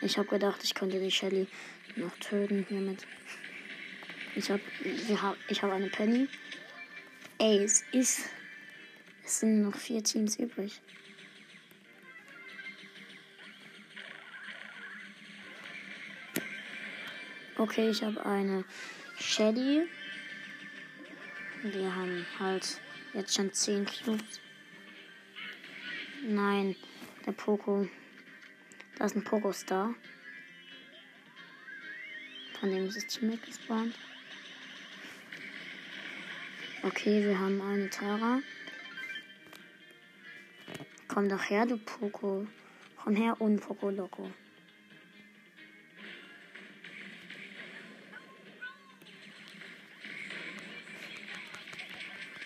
Ich 0.00 0.16
habe 0.16 0.28
gedacht, 0.28 0.64
ich 0.64 0.72
könnte 0.72 0.98
die 0.98 1.10
Shelly 1.10 1.46
noch 1.96 2.16
töten 2.16 2.64
hiermit. 2.66 3.06
Ich 4.34 4.50
habe 4.50 4.62
ich 5.48 5.62
hab 5.62 5.70
eine 5.70 5.88
Penny. 5.88 6.28
Ey, 7.38 7.62
es 7.62 7.84
ist. 7.92 8.30
Es 9.24 9.40
sind 9.40 9.62
noch 9.62 9.76
vier 9.76 10.02
Teams 10.02 10.36
übrig. 10.36 10.80
Okay, 17.56 17.90
ich 17.90 18.02
habe 18.02 18.24
eine 18.24 18.64
Shelly. 19.20 19.86
Wir 21.62 21.94
haben 21.94 22.26
halt 22.40 22.80
jetzt 23.14 23.36
schon 23.36 23.52
10 23.52 23.86
Cubes. 23.86 24.40
Nein, 26.24 26.74
der 27.24 27.32
Poco. 27.32 27.88
Da 28.96 29.04
ist 29.04 29.14
ein 29.14 29.22
Poco-Star. 29.22 29.94
Von 32.58 32.70
dem 32.70 32.86
ist 32.86 32.96
das 32.96 33.06
Team 33.06 33.38
gespawnt. 33.44 33.94
Okay, 36.84 37.24
wir 37.24 37.38
haben 37.38 37.60
eine 37.62 37.88
Tara. 37.90 38.40
Komm 41.06 41.28
doch 41.28 41.48
her, 41.48 41.64
du 41.64 41.76
Poco. 41.76 42.46
Komm 42.96 43.14
her 43.14 43.40
und 43.40 43.60
Poco 43.60 43.88
Loco. 43.90 44.28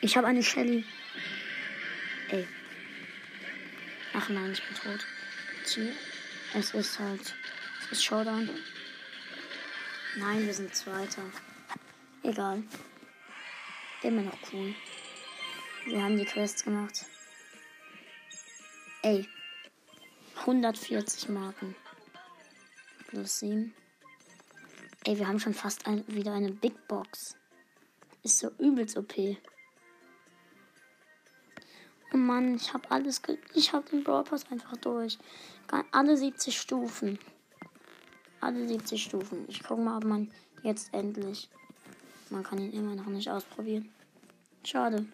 Ich 0.03 0.17
habe 0.19 0.27
eine 0.27 0.43
Shelly. 0.43 0.85
Ey. 2.29 2.47
Ach 4.13 4.29
nein, 4.29 4.53
ich 4.53 4.63
bin 4.63 4.77
tot. 4.77 5.07
Es 6.55 6.75
ist 6.75 6.99
halt. 6.99 7.35
Es 7.81 7.93
ist 7.93 8.05
Showdown. 8.05 8.51
Nein, 10.17 10.45
wir 10.47 10.53
sind 10.53 10.75
Zweiter. 10.75 11.23
Egal. 12.23 12.63
Immer 14.03 14.23
noch 14.23 14.39
cool. 14.53 14.75
Wir 15.87 16.03
haben 16.03 16.17
die 16.17 16.25
Quests 16.25 16.65
gemacht. 16.65 17.07
Ey. 19.03 19.27
140 20.41 21.29
Marken. 21.31 21.75
Plus 23.09 23.39
7. 23.41 23.75
Ey, 25.05 25.19
wir 25.19 25.27
haben 25.27 25.41
schon 25.41 25.55
fast 25.55 25.87
ein, 25.87 26.05
wieder 26.09 26.35
eine 26.35 26.53
Big 26.53 26.89
Box. 26.89 27.37
Ist 28.23 28.41
so 28.41 28.51
übelst 28.59 28.97
OP. 28.97 29.15
Oh 32.13 32.17
Mann, 32.17 32.57
ich 32.57 32.73
habe 32.73 32.91
alles. 32.91 33.23
Ich 33.55 33.73
habe 33.73 33.89
den 33.89 34.05
Brawl 34.05 34.25
Pass 34.25 34.51
einfach 34.51 34.77
durch. 34.77 35.19
Alle 35.93 36.17
70 36.17 36.59
Stufen. 36.59 37.19
Alle 38.41 38.67
70 38.67 39.03
Stufen. 39.03 39.45
Ich 39.49 39.63
gucke 39.63 39.81
mal, 39.81 39.97
ob 39.97 40.05
man 40.05 40.33
jetzt 40.63 40.93
endlich. 40.93 41.49
Man 42.31 42.43
kann 42.43 42.59
ihn 42.59 42.73
immer 42.73 42.95
noch 42.95 43.07
nicht 43.07 43.31
ausprobieren. 43.31 43.89
Schade. 44.65 45.07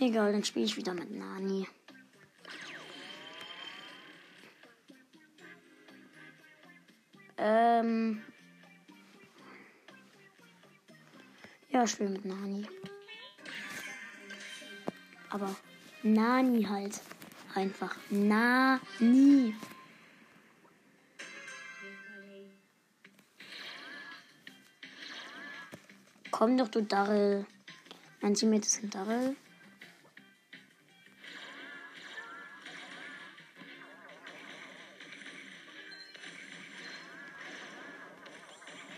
Egal, 0.00 0.32
dann 0.32 0.44
spiele 0.44 0.64
ich 0.64 0.76
wieder 0.76 0.94
mit 0.94 1.10
Nani. 1.10 1.66
Ähm. 7.36 8.22
Ja, 11.70 11.84
ich 11.84 11.90
spiele 11.90 12.10
mit 12.10 12.24
Nani. 12.24 12.66
Aber 15.30 15.54
Nani 16.02 16.62
halt. 16.62 17.00
Einfach 17.54 17.96
Nani. 18.10 19.54
Komm 26.38 26.56
doch, 26.56 26.68
du 26.68 26.84
Darrell. 26.84 27.44
Mein 28.20 28.34
Teammate 28.34 28.64
ist 28.64 28.80
ein 28.80 28.90
Darrell. 28.90 29.34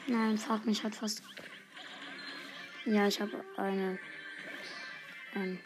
Nein, 0.06 0.36
frag 0.36 0.66
mich 0.66 0.84
halt 0.84 0.94
fast. 0.94 1.22
Ja, 2.84 3.06
ich 3.06 3.18
habe 3.22 3.42
eine. 3.56 3.98
Ähm, 5.34 5.58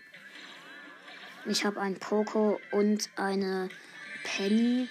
ich 1.45 1.65
habe 1.65 1.81
ein 1.81 1.99
Poco 1.99 2.61
und 2.71 3.11
eine 3.17 3.69
Penny. 4.23 4.89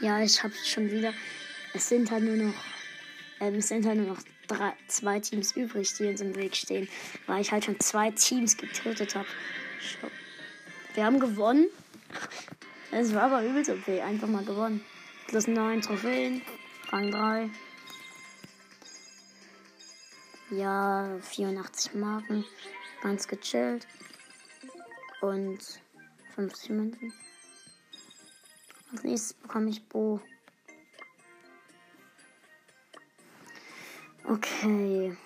Ja, 0.00 0.22
ich 0.22 0.42
habe 0.42 0.54
schon 0.64 0.90
wieder. 0.90 1.12
Es 1.74 1.88
sind 1.88 2.10
halt 2.10 2.24
nur 2.24 2.36
noch. 2.36 2.54
Ähm, 3.38 3.56
es 3.56 3.68
sind 3.68 3.84
halt 3.86 3.98
nur 3.98 4.06
noch 4.06 4.22
drei, 4.48 4.72
zwei 4.88 5.20
Teams 5.20 5.52
übrig, 5.56 5.92
die 5.94 6.06
uns 6.06 6.20
im 6.22 6.34
Weg 6.36 6.56
stehen. 6.56 6.88
Weil 7.26 7.42
ich 7.42 7.52
halt 7.52 7.64
schon 7.64 7.78
zwei 7.80 8.10
Teams 8.10 8.56
getötet 8.56 9.14
habe. 9.14 9.28
Wir 10.94 11.04
haben 11.04 11.20
gewonnen. 11.20 11.66
Es 12.90 13.14
war 13.14 13.24
aber 13.24 13.44
übelst 13.44 13.70
okay. 13.70 14.00
Einfach 14.00 14.26
mal 14.26 14.44
gewonnen. 14.44 14.84
Plus 15.28 15.46
9 15.46 15.82
Trophäen. 15.82 16.42
Rang 16.88 17.10
3. 17.10 17.50
Ja, 20.50 21.18
84 21.20 21.94
Marken. 21.94 22.44
Ganz 23.02 23.28
gechillt. 23.28 23.86
Und 25.20 25.60
50 26.34 26.70
Münzen. 26.70 27.12
Als 28.92 29.04
nächstes 29.04 29.34
bekomme 29.34 29.70
ich 29.70 29.86
Bo. 29.88 30.20
Okay. 34.24 35.16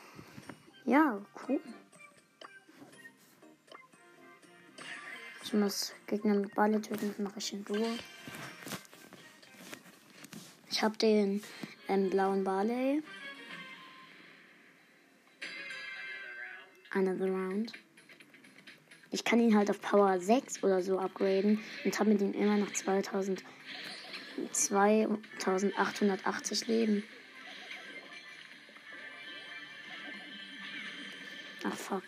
Ja, 0.85 1.20
cool. 1.48 1.61
Ich 5.42 5.53
muss 5.53 5.94
Gegner 6.07 6.35
mit 6.35 6.55
Balle 6.55 6.81
töten, 6.81 7.09
das 7.09 7.18
mache 7.18 7.38
ich 7.38 7.53
in 7.53 7.64
Duo. 7.64 7.87
Ich 10.70 10.83
habe 10.83 10.96
den 10.98 11.42
ähm, 11.88 12.11
blauen 12.11 12.44
Barley. 12.44 13.03
Another 16.90 17.29
Round. 17.29 17.72
Ich 19.11 19.24
kann 19.24 19.38
ihn 19.38 19.57
halt 19.57 19.70
auf 19.70 19.81
Power 19.81 20.18
6 20.18 20.64
oder 20.64 20.83
so 20.83 20.98
upgraden 20.98 21.61
und 21.85 21.98
habe 22.00 22.11
mit 22.11 22.20
ihm 22.20 22.33
immer 22.33 22.57
noch 22.57 22.72
2000, 22.72 23.44
2880 24.53 26.66
Leben. 26.66 27.05
Ach 31.64 31.75
fuck. 31.75 32.03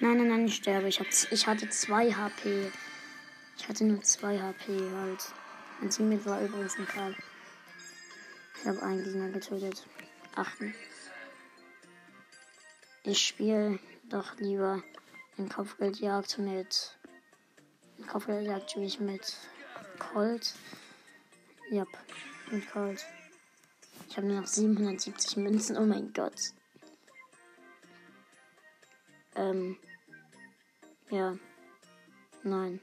Nein, 0.00 0.16
nein, 0.16 0.28
nein, 0.28 0.46
ich 0.46 0.56
sterbe. 0.56 0.88
Ich, 0.88 1.00
hab, 1.00 1.06
ich 1.30 1.46
hatte 1.46 1.68
2 1.68 2.12
HP. 2.12 2.70
Ich 3.56 3.68
hatte 3.68 3.84
nur 3.84 4.02
2 4.02 4.38
HP 4.38 4.72
halt. 4.94 5.32
Mein 5.80 5.90
Teammate 5.90 6.24
war 6.24 6.40
übrigens 6.40 6.78
ein 6.78 6.86
Karl. 6.86 7.14
Ich 8.68 8.74
habe 8.76 8.84
einen 8.84 9.02
Gegner 9.02 9.30
getötet. 9.30 9.86
Achten. 10.34 10.74
Ich 13.02 13.26
spiele 13.26 13.78
doch 14.10 14.36
lieber 14.36 14.82
in 15.38 15.48
Kopfgeldjagd 15.48 16.36
mit. 16.36 16.98
In 17.96 18.06
Kopfgeldjagd 18.06 18.70
spiele 18.70 18.84
ich 18.84 19.00
mit 19.00 19.38
Colt. 19.98 20.54
Ja, 21.70 21.86
mit 22.50 22.70
Colt. 22.70 23.06
Ich 24.10 24.18
habe 24.18 24.26
nur 24.26 24.42
noch 24.42 24.46
770 24.46 25.38
Münzen. 25.38 25.78
Oh 25.78 25.86
mein 25.86 26.12
Gott. 26.12 26.38
Ähm. 29.34 29.78
Ja. 31.08 31.38
Nein. 32.42 32.82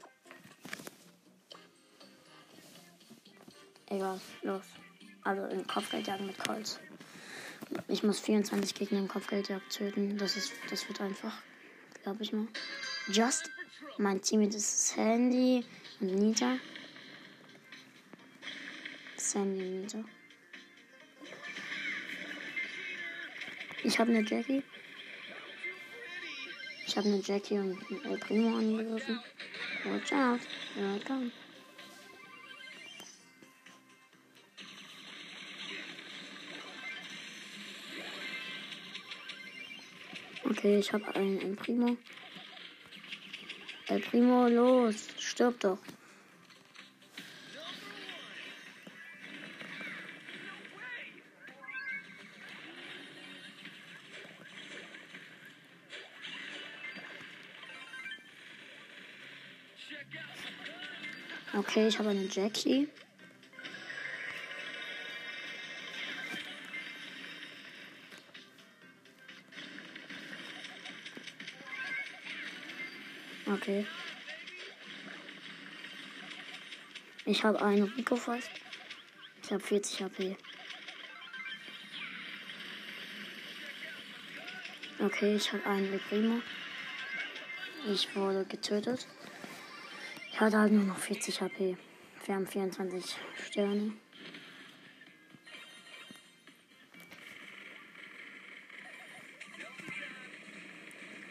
Egal, 3.88 4.20
los. 4.42 4.64
Also 5.26 5.44
in 5.46 5.66
Kopfgeldjagd 5.66 6.20
mit 6.20 6.38
Colts. 6.38 6.78
Ich 7.88 8.04
muss 8.04 8.20
24 8.20 8.76
Gegner 8.76 9.00
in 9.00 9.08
Kopfgeldjagd 9.08 9.70
töten. 9.70 10.16
Das 10.18 10.36
ist, 10.36 10.52
das 10.70 10.86
wird 10.88 11.00
einfach, 11.00 11.42
glaube 12.04 12.22
ich 12.22 12.32
mal. 12.32 12.46
Just. 13.08 13.50
Mein 13.98 14.22
Teammate 14.22 14.56
ist 14.56 14.88
Sandy 14.88 15.64
und 16.00 16.14
Nita. 16.14 16.58
Sandy 19.16 19.62
und 19.62 19.80
Nita. 19.80 20.04
Ich 23.82 23.98
habe 23.98 24.12
eine 24.12 24.22
Jackie. 24.22 24.62
Ich 26.86 26.96
habe 26.96 27.08
eine 27.08 27.20
Jackie 27.20 27.58
und 27.58 27.78
einen 28.04 28.20
Primo 28.20 28.56
angegriffen. 28.58 29.18
Watch 29.86 30.12
out. 30.12 30.40
Here 30.76 30.96
I 30.96 31.00
come. 31.00 31.32
Okay, 40.66 40.80
ich 40.80 40.92
habe 40.92 41.14
einen 41.14 41.40
El 41.40 41.54
Primo. 41.54 41.96
El 43.86 44.00
Primo, 44.00 44.48
los. 44.48 44.96
Stirb 45.16 45.60
doch. 45.60 45.78
Okay, 61.54 61.86
ich 61.86 61.96
habe 62.00 62.08
eine 62.08 62.26
Jackie. 62.26 62.88
Okay. 73.66 73.84
Ich 77.24 77.42
habe 77.42 77.60
einen 77.60 77.82
Rico 77.82 78.14
fast. 78.14 78.48
Ich 79.42 79.50
habe 79.50 79.60
40 79.60 80.02
HP. 80.04 80.36
Okay, 85.00 85.34
ich 85.34 85.52
habe 85.52 85.66
einen 85.66 85.90
Le 85.90 85.98
Primo. 85.98 86.40
Ich 87.92 88.14
wurde 88.14 88.44
getötet. 88.44 89.08
Ich 90.30 90.38
hatte 90.38 90.58
halt 90.58 90.72
nur 90.72 90.84
noch 90.84 90.98
40 90.98 91.40
HP. 91.40 91.76
Wir 92.24 92.34
haben 92.36 92.46
24 92.46 93.16
Sterne. 93.48 93.94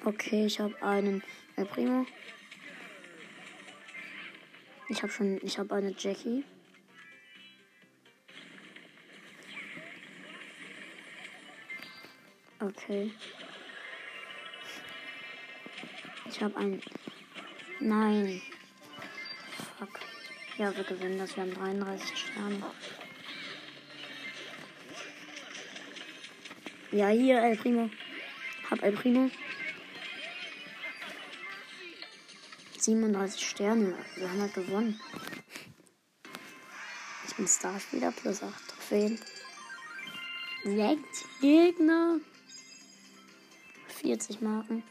Okay, 0.03 0.47
ich 0.47 0.59
habe 0.59 0.75
einen 0.83 1.23
El 1.57 1.65
Primo. 1.65 2.05
Ich 4.89 5.01
habe 5.01 5.11
schon, 5.11 5.39
ich 5.41 5.57
habe 5.57 5.73
eine 5.75 5.95
Jackie. 5.97 6.43
Okay. 12.59 13.11
Ich 16.29 16.41
habe 16.41 16.57
ein. 16.57 16.81
Nein. 17.79 18.41
Fuck. 19.79 19.99
Ja, 20.57 20.75
wir 20.75 20.83
gewinnen 20.83 21.19
das. 21.19 21.35
Wir 21.35 21.43
haben 21.43 21.53
33 21.53 22.17
Sterne. 22.17 22.63
Ja, 26.91 27.07
hier, 27.09 27.41
El 27.41 27.57
Primo. 27.57 27.89
Hab 28.69 28.81
El 28.83 28.93
Primo. 28.93 29.29
37 32.85 33.49
Sterne. 33.49 33.95
Wir 34.15 34.29
haben 34.29 34.41
halt 34.41 34.53
gewonnen. 34.53 34.99
Ich 37.27 37.35
bin 37.35 37.47
Starspieler 37.47 38.11
plus 38.11 38.43
8 38.43 38.67
Trophäen. 38.67 39.19
6 40.63 41.01
Gegner. 41.41 42.19
40 43.87 44.41
Marken. 44.41 44.83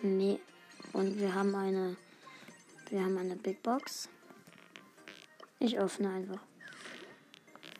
Nee. 0.00 0.40
Und 0.94 1.20
wir 1.20 1.34
haben 1.34 1.54
eine. 1.54 1.98
Wir 2.88 3.04
haben 3.04 3.18
eine 3.18 3.36
Big 3.36 3.62
Box. 3.62 4.08
Ich 5.58 5.78
öffne 5.78 6.10
einfach. 6.10 6.40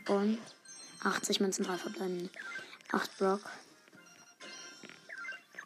Und 0.08 0.38
80 1.04 1.40
Münzen, 1.40 1.64
3 1.64 1.78
verbleiben. 1.78 2.28
8 2.92 3.16
Brock. 3.16 3.40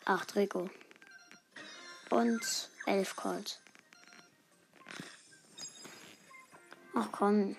8 0.04 0.36
Rico. 0.36 0.70
Und 2.10 2.69
11 2.86 3.16
Colt. 3.16 3.60
Ach 6.94 7.08
komm. 7.12 7.56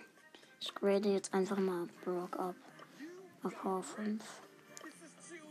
Ich 0.59 0.75
grade 0.75 1.09
jetzt 1.09 1.33
einfach 1.33 1.57
mal 1.57 1.87
Brock 2.03 2.37
ab. 2.37 2.55
Auf 3.43 3.55
Power 3.61 3.83
5. 3.83 4.23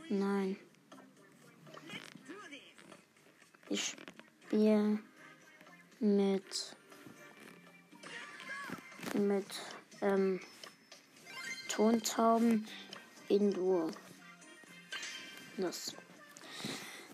Nein. 0.08 0.56
Ich 3.68 3.96
spiele 4.48 4.98
mit 5.98 6.76
mit 9.14 9.46
ähm, 10.00 10.40
Tontauben 11.68 12.66
in 13.28 13.52
Duo. 13.52 13.90
Das 15.56 15.94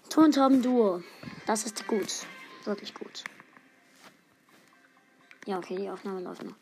Tontauben 0.09 0.63
Duo. 0.63 1.03
Das 1.47 1.65
ist 1.65 1.87
gut. 1.87 2.27
Wirklich 2.67 2.93
gut. 2.95 3.23
Ja, 5.47 5.59
okay, 5.59 5.77
die 5.77 5.89
Aufnahme 5.89 6.21
läuft 6.21 6.43
noch. 6.43 6.57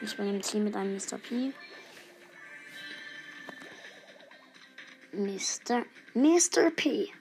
Ich 0.00 0.16
bin 0.16 0.28
im 0.28 0.42
Team 0.42 0.64
mit 0.64 0.74
einem 0.74 0.96
Mr. 0.96 1.18
P. 1.18 1.52
Mr. 5.12 5.84
Mr. 6.14 6.70
P. 6.72 7.12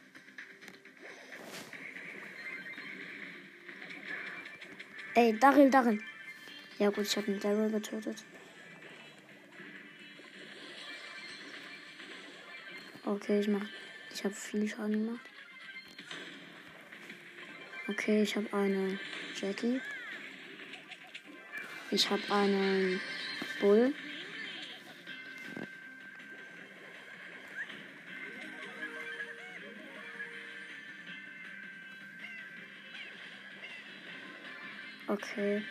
Ey, 5.14 5.38
Daryl, 5.38 5.70
Daryl. 5.70 6.02
Ja 6.80 6.90
gut, 6.90 7.06
ich 7.06 7.16
habe 7.16 7.28
einen 7.28 7.40
Daryl 7.40 7.70
getötet. 7.70 8.24
Okay, 13.06 13.42
ich 13.42 13.48
mach. 13.48 13.68
Ich 14.12 14.24
habe 14.24 14.34
viel 14.34 14.68
Schaden 14.68 15.06
gemacht. 15.06 15.31
Okay, 17.92 18.22
ich 18.22 18.38
habe 18.38 18.48
eine 18.54 18.98
Jackie. 19.36 19.82
Ich 21.90 22.10
habe 22.10 22.22
einen 22.30 23.02
Bull. 23.60 23.94
Okay. 35.08 35.62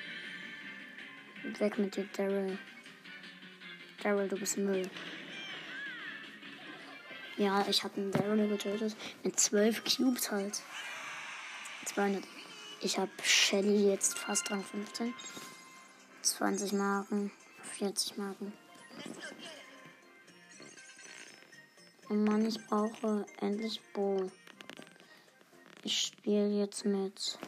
Weg 1.58 1.78
mit 1.78 1.96
dir, 1.96 2.06
Daryl. 2.14 2.58
Daryl, 4.02 4.28
du 4.28 4.36
bist 4.36 4.58
Müll. 4.58 4.90
Ja, 7.38 7.64
ich 7.66 7.82
habe 7.82 7.98
einen 7.98 8.12
Daryl 8.12 8.46
getötet. 8.46 8.94
Mit 9.24 9.40
12 9.40 9.84
Cubes 9.84 10.30
halt. 10.30 10.62
200. 11.94 12.22
Ich 12.82 12.98
habe 12.98 13.10
Shelly 13.22 13.88
jetzt 13.90 14.16
fast 14.16 14.50
Rang 14.50 14.62
15. 14.62 15.12
20 16.22 16.72
Marken. 16.74 17.32
40 17.78 18.16
Marken. 18.16 18.52
Oh 22.08 22.14
Mann, 22.14 22.46
ich 22.46 22.64
brauche 22.66 23.26
endlich 23.40 23.80
Bo. 23.92 24.30
Ich 25.82 25.98
spiele 25.98 26.48
jetzt 26.60 26.84
mit 26.84 27.38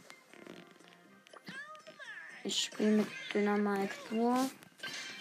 ich 2.44 2.64
spiele 2.64 2.90
mit 2.90 3.06
Dynamite 3.32 3.94
Duo. 4.10 4.50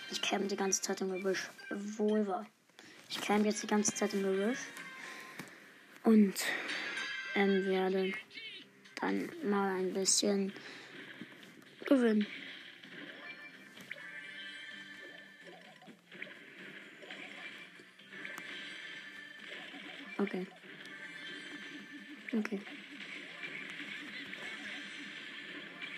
Ich 0.09 0.19
camp 0.19 0.49
die 0.49 0.55
ganze 0.55 0.81
Zeit 0.81 1.01
im 1.01 1.11
Gebüsch. 1.11 1.51
War. 1.69 2.47
Ich 3.09 3.21
camp 3.21 3.45
jetzt 3.45 3.61
die 3.61 3.67
ganze 3.67 3.93
Zeit 3.93 4.15
im 4.15 4.23
Gebüsch. 4.23 4.59
Und 6.03 6.33
ähm, 7.35 7.65
werde 7.65 8.13
dann 9.01 9.29
mal 9.43 9.79
ein 9.79 9.93
bisschen 9.93 10.53
gewinnen. 11.85 12.25
Okay. 20.17 20.45
Okay. 22.33 22.61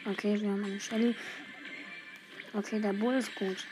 Okay, 0.05 0.41
wir 0.41 0.49
haben 0.49 0.63
eine 0.63 0.79
Shelly. 0.79 1.15
Okay, 2.53 2.79
der 2.79 2.93
Bull 2.93 3.15
ist 3.15 3.35
gut. 3.35 3.65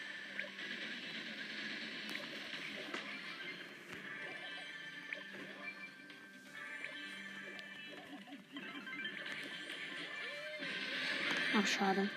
schade. 11.81 12.07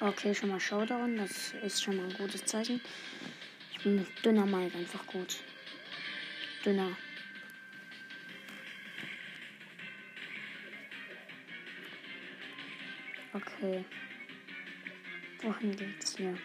Okay, 0.00 0.34
schon 0.34 0.48
mal 0.48 0.60
Showdown, 0.60 1.18
das 1.18 1.52
ist 1.62 1.82
schon 1.82 1.96
mal 1.96 2.06
ein 2.06 2.14
gutes 2.14 2.44
Zeichen. 2.46 2.80
Ich 3.72 3.82
bin 3.82 3.96
mit 3.96 4.24
dünner 4.24 4.46
Mike 4.46 4.78
einfach 4.78 5.06
gut. 5.06 5.40
Dünner. 6.64 6.96
Okay. 13.34 13.84
Wohin 15.42 15.76
geht's 15.76 16.16
hier? 16.16 16.38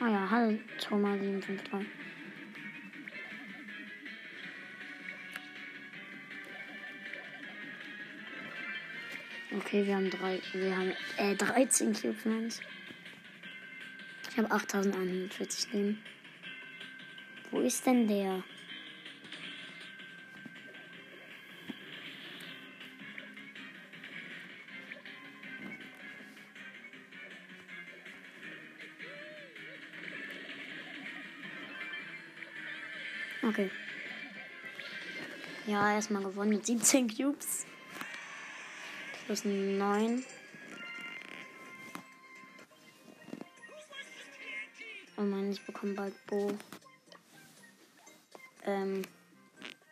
Ah 0.00 0.08
ja, 0.08 0.30
hallo, 0.30 0.58
Thomas 0.80 1.20
753. 1.20 2.01
Okay, 9.64 9.86
wir 9.86 9.94
haben 9.94 10.10
drei, 10.10 10.40
wir 10.52 10.76
haben 10.76 10.92
äh, 11.16 11.34
13 11.36 11.94
Cubes. 11.94 12.60
Ich 14.30 14.38
habe 14.38 14.50
8140 14.50 15.72
Leben. 15.72 16.02
Wo 17.50 17.60
ist 17.60 17.86
denn 17.86 18.08
der? 18.08 18.42
Okay. 33.42 33.70
Ja, 35.66 35.94
erstmal 35.94 36.22
gewonnen 36.22 36.50
mit 36.50 36.66
17 36.66 37.08
Cubes. 37.08 37.66
Plus 39.32 39.46
9. 39.46 40.22
Oh 45.16 45.22
Mann, 45.22 45.50
ich 45.50 45.64
bekomme 45.64 45.94
bald 45.94 46.26
Bo. 46.26 46.52
Ähm, 48.66 49.00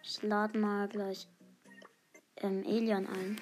ich 0.03 0.20
lade 0.20 0.59
mal 0.59 0.88
gleich 0.88 1.26
ähm, 2.37 2.62
Elian 2.64 3.07
ein. 3.07 3.40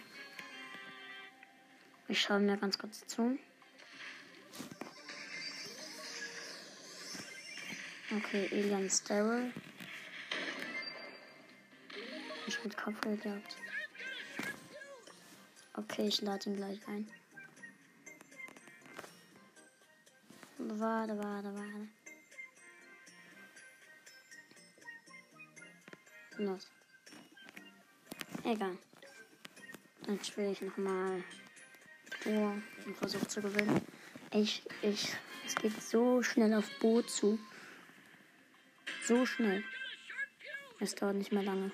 Ich 2.07 2.23
schaue 2.23 2.39
mir 2.39 2.57
ganz 2.59 2.79
kurz 2.79 3.05
zu. 3.09 3.37
Okay, 8.17 8.47
Elian 8.53 8.89
Sterile. 8.89 9.53
Ich 12.47 12.63
mit 12.63 12.77
Kopfgeld 12.77 13.21
gehabt. 13.21 13.57
Okay, 15.79 16.09
ich 16.09 16.21
lade 16.23 16.51
ihn 16.51 16.57
gleich 16.57 16.89
ein. 16.89 17.09
Warte, 20.59 21.17
warte, 21.17 21.55
warte. 21.55 21.89
Los. 26.39 26.67
Egal. 28.43 28.77
Dann 30.03 30.25
spiele 30.25 30.51
ich 30.51 30.61
nochmal 30.63 31.23
Duo 32.25 32.61
und 32.85 32.97
versuche 32.97 33.29
zu 33.29 33.41
gewinnen. 33.41 33.81
Ich, 34.33 34.65
ich, 34.83 35.13
es 35.47 35.55
geht 35.55 35.81
so 35.81 36.25
schnell 36.25 36.55
auf 36.55 36.69
Boot 36.81 37.09
zu. 37.09 37.39
So 39.05 39.25
schnell. 39.27 39.63
Es 40.81 40.97
dauert 40.97 41.15
nicht 41.15 41.31
mehr 41.31 41.45
lange. 41.45 41.71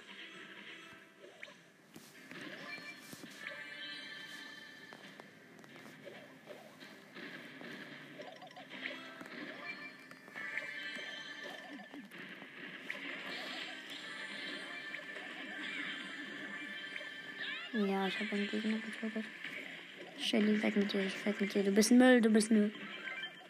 Habe 18.26 18.36
einen 18.36 18.50
Gegner 18.50 18.78
getötet. 18.78 19.24
Shelly, 20.18 20.62
weg 20.62 20.76
mit 20.76 20.92
dir, 20.92 21.06
ich 21.06 21.26
weg 21.26 21.40
mit 21.40 21.54
dir. 21.54 21.62
Du 21.62 21.72
bist 21.72 21.90
Müll, 21.90 22.20
du 22.20 22.30
bist 22.30 22.50
Müll. 22.50 22.72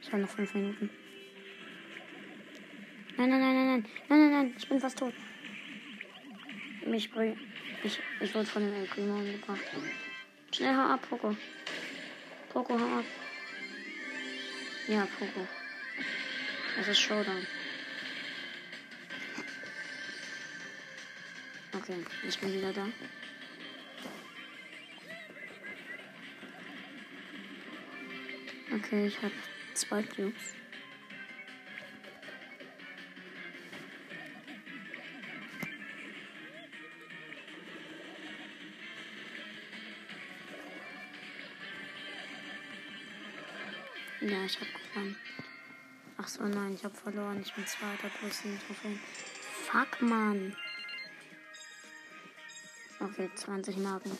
Ich 0.00 0.10
habe 0.12 0.22
noch 0.22 0.28
fünf 0.28 0.54
Minuten. 0.54 0.90
Nein, 3.16 3.30
nein, 3.30 3.40
nein, 3.40 3.54
nein, 3.54 3.66
nein, 3.66 3.84
nein, 4.08 4.18
nein, 4.18 4.30
nein, 4.30 4.54
ich 4.56 4.68
bin 4.68 4.80
fast 4.80 4.98
tot. 4.98 5.14
Mich 6.86 7.10
bring. 7.10 7.38
Ich, 7.82 7.98
ich 8.20 8.34
wurde 8.34 8.46
von 8.46 8.62
dem 8.62 8.74
El 8.74 9.10
umgebracht. 9.10 9.60
Schnell, 10.52 10.74
hau 10.74 10.94
ab, 10.94 11.06
Poco. 11.08 11.36
Poco, 12.50 12.78
hau 12.78 12.98
ab. 12.98 13.04
Ja, 14.88 15.06
Poco. 15.18 15.46
Das 16.76 16.88
ist 16.88 17.00
Showdown. 17.00 17.46
Okay, 21.76 21.96
ich 22.26 22.38
bin 22.38 22.52
wieder 22.52 22.72
da. 22.72 22.86
Okay, 28.84 29.06
ich 29.06 29.16
habe 29.22 29.32
zwei 29.72 30.02
Cubes. 30.02 30.34
Ja, 44.20 44.44
ich 44.44 44.60
habe 44.60 44.66
gewonnen. 44.70 45.16
Ach 46.18 46.28
so, 46.28 46.42
nein, 46.44 46.74
ich 46.74 46.84
habe 46.84 46.94
verloren. 46.94 47.40
Ich 47.40 47.54
bin 47.54 47.66
zweiter 47.66 48.10
sieben 48.30 48.58
Trophäen. 48.66 49.00
Fuck, 49.66 50.02
Mann. 50.02 50.54
Okay, 53.00 53.30
20 53.34 53.78
Marken. 53.78 54.18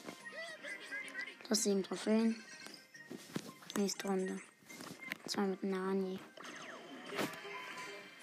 Plus 1.44 1.62
sieben 1.64 1.83
Trophäen. 1.83 2.42
Nächste 3.77 4.09
Runde. 4.09 4.40
Zwei 5.35 5.47
mit 5.49 5.64
Nani. 5.64 6.20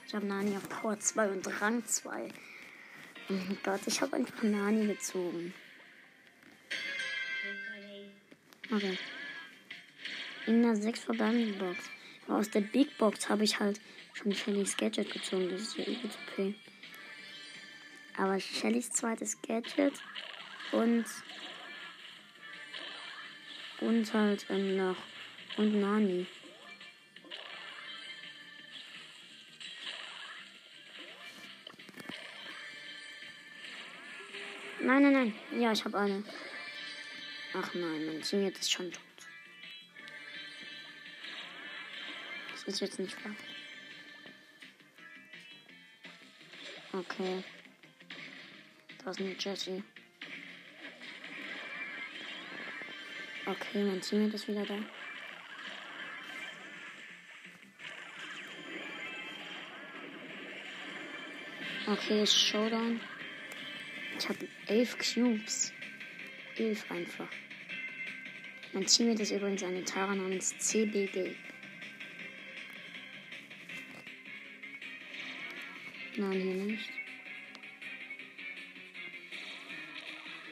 Ich 0.08 0.16
habe 0.16 0.26
Nani 0.26 0.56
auf 0.56 0.70
Power 0.70 0.98
2 0.98 1.30
und 1.30 1.62
Rang 1.62 1.86
2. 1.86 2.30
Oh 3.28 3.34
mein 3.34 3.58
Gott, 3.64 3.82
ich 3.86 4.00
habe 4.00 4.16
einfach 4.16 4.42
Nani 4.44 4.88
gezogen. 4.88 5.54
Okay. 8.72 8.98
In 10.46 10.64
der 10.64 10.78
6 10.78 11.02
verbleibenden 11.02 11.58
Box. 11.60 11.78
Aber 12.28 12.38
aus 12.38 12.50
der 12.50 12.62
Big 12.62 12.98
Box 12.98 13.28
habe 13.28 13.44
ich 13.44 13.60
halt 13.60 13.82
schon 14.14 14.34
Shellys 14.34 14.78
Gadget 14.78 15.12
gezogen. 15.12 15.50
Das 15.50 15.64
ist 15.64 15.78
ja 15.78 15.84
übelst 15.84 16.18
okay. 16.32 16.56
Aber 18.16 18.40
Shellys 18.40 18.90
zweites 18.90 19.42
Gadget 19.42 19.96
und 20.72 21.04
und 23.82 24.14
halt 24.14 24.46
ähm, 24.50 24.78
noch 24.78 24.98
und 25.58 25.82
Nani. 25.82 26.26
Nein, 35.02 35.14
nein, 35.14 35.34
nein. 35.50 35.60
Ja, 35.60 35.72
ich 35.72 35.84
habe 35.84 35.98
eine. 35.98 36.24
Ach 37.56 37.74
nein, 37.74 38.06
mein 38.06 38.22
Teammate 38.22 38.60
ist 38.60 38.72
schon 38.72 38.92
tot. 38.92 39.02
Das 42.52 42.64
ist 42.66 42.82
jetzt 42.82 43.00
nicht 43.00 43.18
wahr. 43.26 43.34
Okay. 46.94 47.44
Da 49.04 49.10
ist 49.10 49.20
eine 49.20 49.36
Jessie. 49.40 49.84
Okay, 53.48 53.84
mein 53.84 54.02
Teammate 54.02 54.36
ist 54.36 54.48
wieder 54.48 54.66
da. 54.68 54.78
Okay, 61.88 62.28
Showdown. 62.28 63.02
Ich 64.22 64.30
habe 64.30 64.48
elf 64.68 64.96
Cubes. 65.00 65.74
Elf 66.56 66.92
einfach. 66.92 67.28
Mein 68.72 68.86
Teammate 68.86 69.24
ist 69.24 69.32
übrigens 69.32 69.64
eine 69.64 69.84
Tara 69.84 70.14
namens 70.14 70.56
CBG. 70.60 71.36
Nein, 76.18 76.40
hier 76.40 76.54
nicht. 76.54 76.90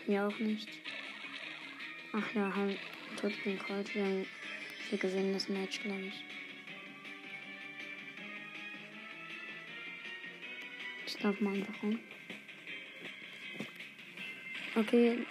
Hier 0.08 0.26
auch 0.26 0.40
nicht. 0.40 0.70
Ach 2.14 2.34
ja, 2.34 2.52
halt. 2.56 2.80
Tut 3.22 3.34
den 3.46 3.60
Colt. 3.60 3.94
Wir, 3.94 4.26
wir 4.90 4.98
gewinnen 4.98 5.34
das 5.34 5.48
Match, 5.48 5.80
glaube 5.84 6.06
ich. 6.06 6.24
Ich 11.06 11.22
laufe 11.22 11.44
mal 11.44 11.54
einfach 11.54 11.84
rum. 11.84 12.00
Okay. 14.76 15.26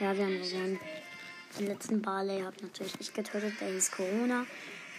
Ja, 0.00 0.16
wir 0.16 0.24
haben 0.24 0.42
gewonnen. 0.42 0.80
Den 1.58 1.66
letzten 1.66 2.02
Barley 2.02 2.40
habe 2.42 2.56
natürlich 2.62 2.98
nicht 2.98 3.14
getötet. 3.14 3.54
Der 3.60 3.68
hieß 3.68 3.90
Corona. 3.92 4.46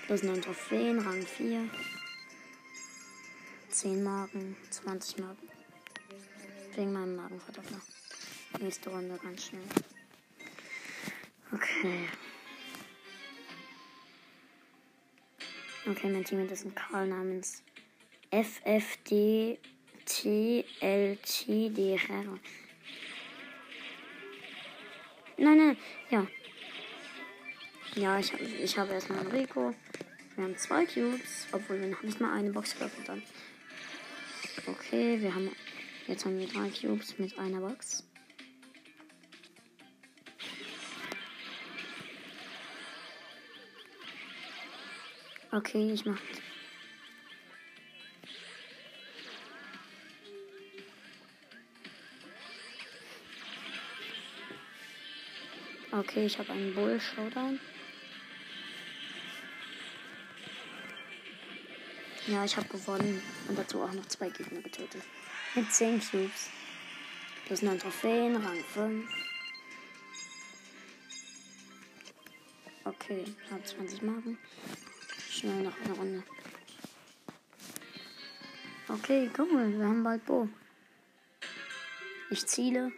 Plus 0.06 0.24
9 0.24 0.42
Trophäen, 0.42 1.00
Rang 1.00 1.26
4. 1.26 1.70
10 3.70 4.04
Marken, 4.04 4.56
20 4.70 5.20
Marken. 5.20 5.50
Wegen 6.76 6.94
meinem 6.94 7.16
Magenverdoppler. 7.16 7.82
Nächste 8.60 8.90
Runde 8.90 9.18
ganz 9.22 9.46
schnell. 9.46 9.62
Okay. 11.54 12.08
Okay, 15.90 16.10
mein 16.10 16.24
Teammate 16.24 16.54
ist 16.54 16.66
ein 16.66 16.76
Karl 16.76 17.08
namens 17.08 17.64
FFD 18.30 19.58
TLT 20.06 21.48
Nein, 25.42 25.58
nein, 25.58 25.78
ja. 26.12 26.28
Ja, 27.96 28.20
ich, 28.20 28.32
ich 28.32 28.78
habe 28.78 28.94
erstmal 28.94 29.22
einen 29.22 29.32
Rico. 29.32 29.74
Wir 30.36 30.44
haben 30.44 30.56
zwei 30.56 30.86
Cubes, 30.86 31.48
obwohl 31.52 31.82
wir 31.82 31.88
noch 31.88 32.04
nicht 32.04 32.22
mal 32.22 32.32
eine 32.32 32.52
Box 32.52 32.78
geöffnet 32.78 33.10
haben. 33.10 33.24
Okay, 34.68 35.20
wir 35.20 35.34
haben. 35.34 35.50
Jetzt 36.06 36.26
haben 36.26 36.38
wir 36.38 36.48
drei 36.48 36.70
Cubes 36.70 37.18
mit 37.18 37.40
einer 37.40 37.60
Box. 37.60 38.08
Okay, 45.52 45.92
ich 45.92 46.06
mach. 46.06 46.22
Okay, 56.02 56.26
ich 56.26 56.40
habe 56.40 56.52
einen 56.52 56.74
Bull 56.74 57.00
Showdown. 57.00 57.60
Ja, 62.26 62.44
ich 62.44 62.58
habe 62.58 62.68
gewonnen 62.70 63.22
und 63.48 63.56
dazu 63.56 63.84
auch 63.84 63.94
noch 63.94 64.08
zwei 64.08 64.30
Gegner 64.30 64.62
getötet. 64.62 65.04
Mit 65.54 65.72
10 65.72 66.02
Cubes. 66.02 66.50
Plus 67.46 67.62
9 67.62 67.78
Trophäen, 67.78 68.36
Rang 68.36 68.64
5. 68.74 69.12
Okay, 72.84 73.24
habe 73.52 73.64
20 73.64 74.02
Marken. 74.02 74.40
Schnell 75.30 75.62
noch 75.62 75.80
eine 75.86 75.94
Runde. 75.94 76.24
Okay, 78.88 79.30
mal, 79.38 79.72
wir 79.72 79.86
haben 79.86 80.04
bald 80.04 80.26
Bo. 80.26 80.50
Ich 82.32 82.48
ziele. 82.48 82.92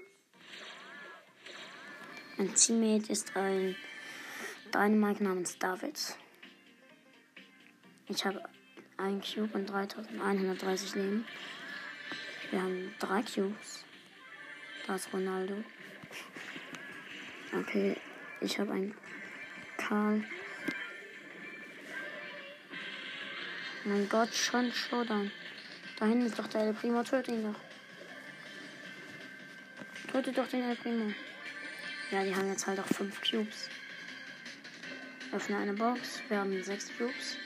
Mein 2.36 2.56
Teammate 2.56 3.12
ist 3.12 3.36
ein 3.38 3.76
Dynamite 4.74 5.24
namens 5.24 5.60
David. 5.60 6.00
Ich 8.08 8.26
habe 8.26 8.42
ein 8.98 9.22
Cube 9.22 9.54
und 9.54 9.70
3130 9.70 10.96
Leben. 10.96 11.26
Wir 12.50 12.64
haben 12.64 12.96
drei 12.98 13.22
Cubes. 13.22 13.86
Da 14.88 14.96
ist 14.96 15.14
Ronaldo. 15.14 15.64
Okay, 17.56 17.98
ich 18.42 18.58
habe 18.58 18.72
einen 18.72 18.96
Karl. 19.78 20.24
Mein 23.84 24.10
Gott, 24.10 24.34
schon 24.34 24.72
Showdown. 24.72 25.32
Da 26.00 26.08
hinten 26.08 26.26
ist 26.26 26.40
doch 26.40 26.48
der 26.48 26.62
El 26.62 26.74
Primo. 26.74 27.04
Töte 27.04 27.32
ihn 27.32 27.44
doch. 27.44 27.60
Töte 30.12 30.32
doch 30.32 30.48
den 30.48 30.64
El 30.64 30.76
Primo. 30.76 31.14
Ja, 32.14 32.24
die 32.24 32.36
haben 32.36 32.48
jetzt 32.48 32.68
halt 32.68 32.80
auch 32.80 32.86
fünf 32.86 33.20
Cubes. 33.28 33.70
Öffne 35.32 35.58
eine 35.58 35.74
Box. 35.74 36.22
Wir 36.30 36.38
haben 36.38 36.64
sechs 36.64 36.96
Cubes. 36.96 37.38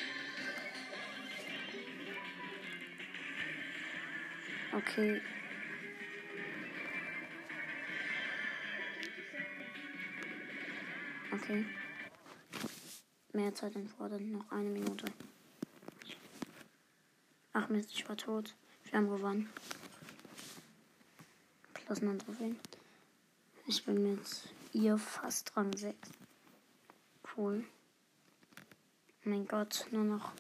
Okay. 4.74 5.22
Okay. 11.32 11.66
Mehr 13.32 13.56
Zeit 13.56 13.74
entfordert. 13.74 14.20
Noch 14.20 14.52
eine 14.52 14.70
Minute. 14.70 15.06
Ach 17.54 17.70
Mist, 17.70 17.92
ich 17.94 18.10
war 18.10 18.18
tot. 18.18 18.54
Wir 18.84 19.00
haben 19.00 19.08
gewonnen. 19.10 19.50
Plus 21.74 22.02
9 22.02 22.20
Trophäen. 22.20 22.60
Ich 23.66 23.86
bin 23.86 24.12
mit 24.12 24.57
ihr 24.74 24.98
fast 24.98 25.56
Rang 25.56 25.76
6. 25.76 25.96
Cool. 27.36 27.66
Mein 29.24 29.48
Gott, 29.48 29.86
nur 29.92 30.04
noch 30.04 30.32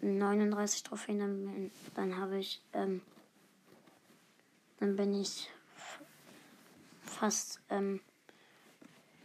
39 0.00 0.82
Trophäen. 0.82 1.18
Dann, 1.18 1.70
dann 1.94 2.16
habe 2.16 2.38
ich, 2.38 2.62
ähm, 2.72 3.02
dann 4.78 4.96
bin 4.96 5.14
ich 5.14 5.50
fast, 7.02 7.60
ähm, 7.68 8.00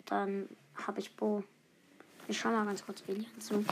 dann 0.06 0.50
habe 0.76 1.00
ich 1.00 1.16
Bo. 1.16 1.44
Ich 2.28 2.40
schau 2.40 2.52
mal 2.52 2.66
ganz 2.66 2.86
kurz 2.86 3.04
Alien 3.08 3.40
zu. 3.40 3.64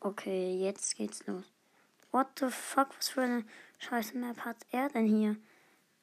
Okay, 0.00 0.56
jetzt 0.58 0.96
geht's 0.96 1.26
los. 1.26 1.44
What 2.10 2.38
the 2.38 2.48
fuck? 2.50 2.88
Was 2.96 3.10
für 3.10 3.22
eine 3.22 3.44
scheiße 3.78 4.16
Map 4.16 4.38
hat 4.44 4.56
er 4.70 4.88
denn 4.88 5.06
hier? 5.06 5.36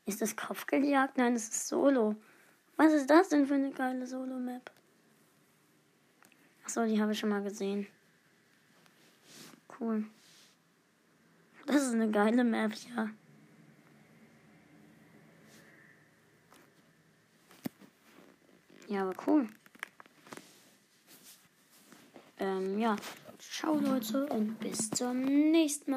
Ist 0.07 0.21
das 0.21 0.37
Kopfgeldjagd? 0.37 1.17
Nein, 1.17 1.33
das 1.33 1.49
ist 1.49 1.67
Solo. 1.67 2.15
Was 2.77 2.93
ist 2.93 3.09
das 3.09 3.27
denn 3.27 3.45
für 3.45 3.55
eine 3.55 3.71
geile 3.71 4.07
Solo-Map? 4.07 4.71
Achso, 6.63 6.85
die 6.85 6.99
habe 7.01 7.11
ich 7.11 7.19
schon 7.19 7.29
mal 7.29 7.43
gesehen. 7.43 7.87
Cool. 9.79 10.05
Das 11.65 11.83
ist 11.83 11.93
eine 11.93 12.09
geile 12.09 12.45
Map, 12.45 12.71
ja. 12.95 13.09
Ja, 18.87 19.01
aber 19.01 19.13
cool. 19.27 19.49
Ähm, 22.39 22.79
ja. 22.79 22.95
Ciao 23.39 23.77
Leute 23.77 24.25
und 24.27 24.57
bis 24.59 24.89
zum 24.89 25.21
nächsten 25.51 25.91
Mal. 25.91 25.96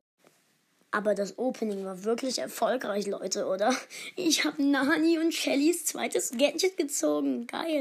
Aber 0.92 1.14
das 1.14 1.38
Opening 1.38 1.84
war 1.84 2.02
wirklich 2.04 2.38
erfolgreich, 2.38 3.06
Leute, 3.06 3.46
oder? 3.46 3.74
Ich 4.16 4.44
habe 4.44 4.62
Nani 4.62 5.18
und 5.18 5.32
Shellys 5.32 5.84
zweites 5.84 6.32
Gadget 6.32 6.76
gezogen. 6.76 7.46
Geil. 7.46 7.78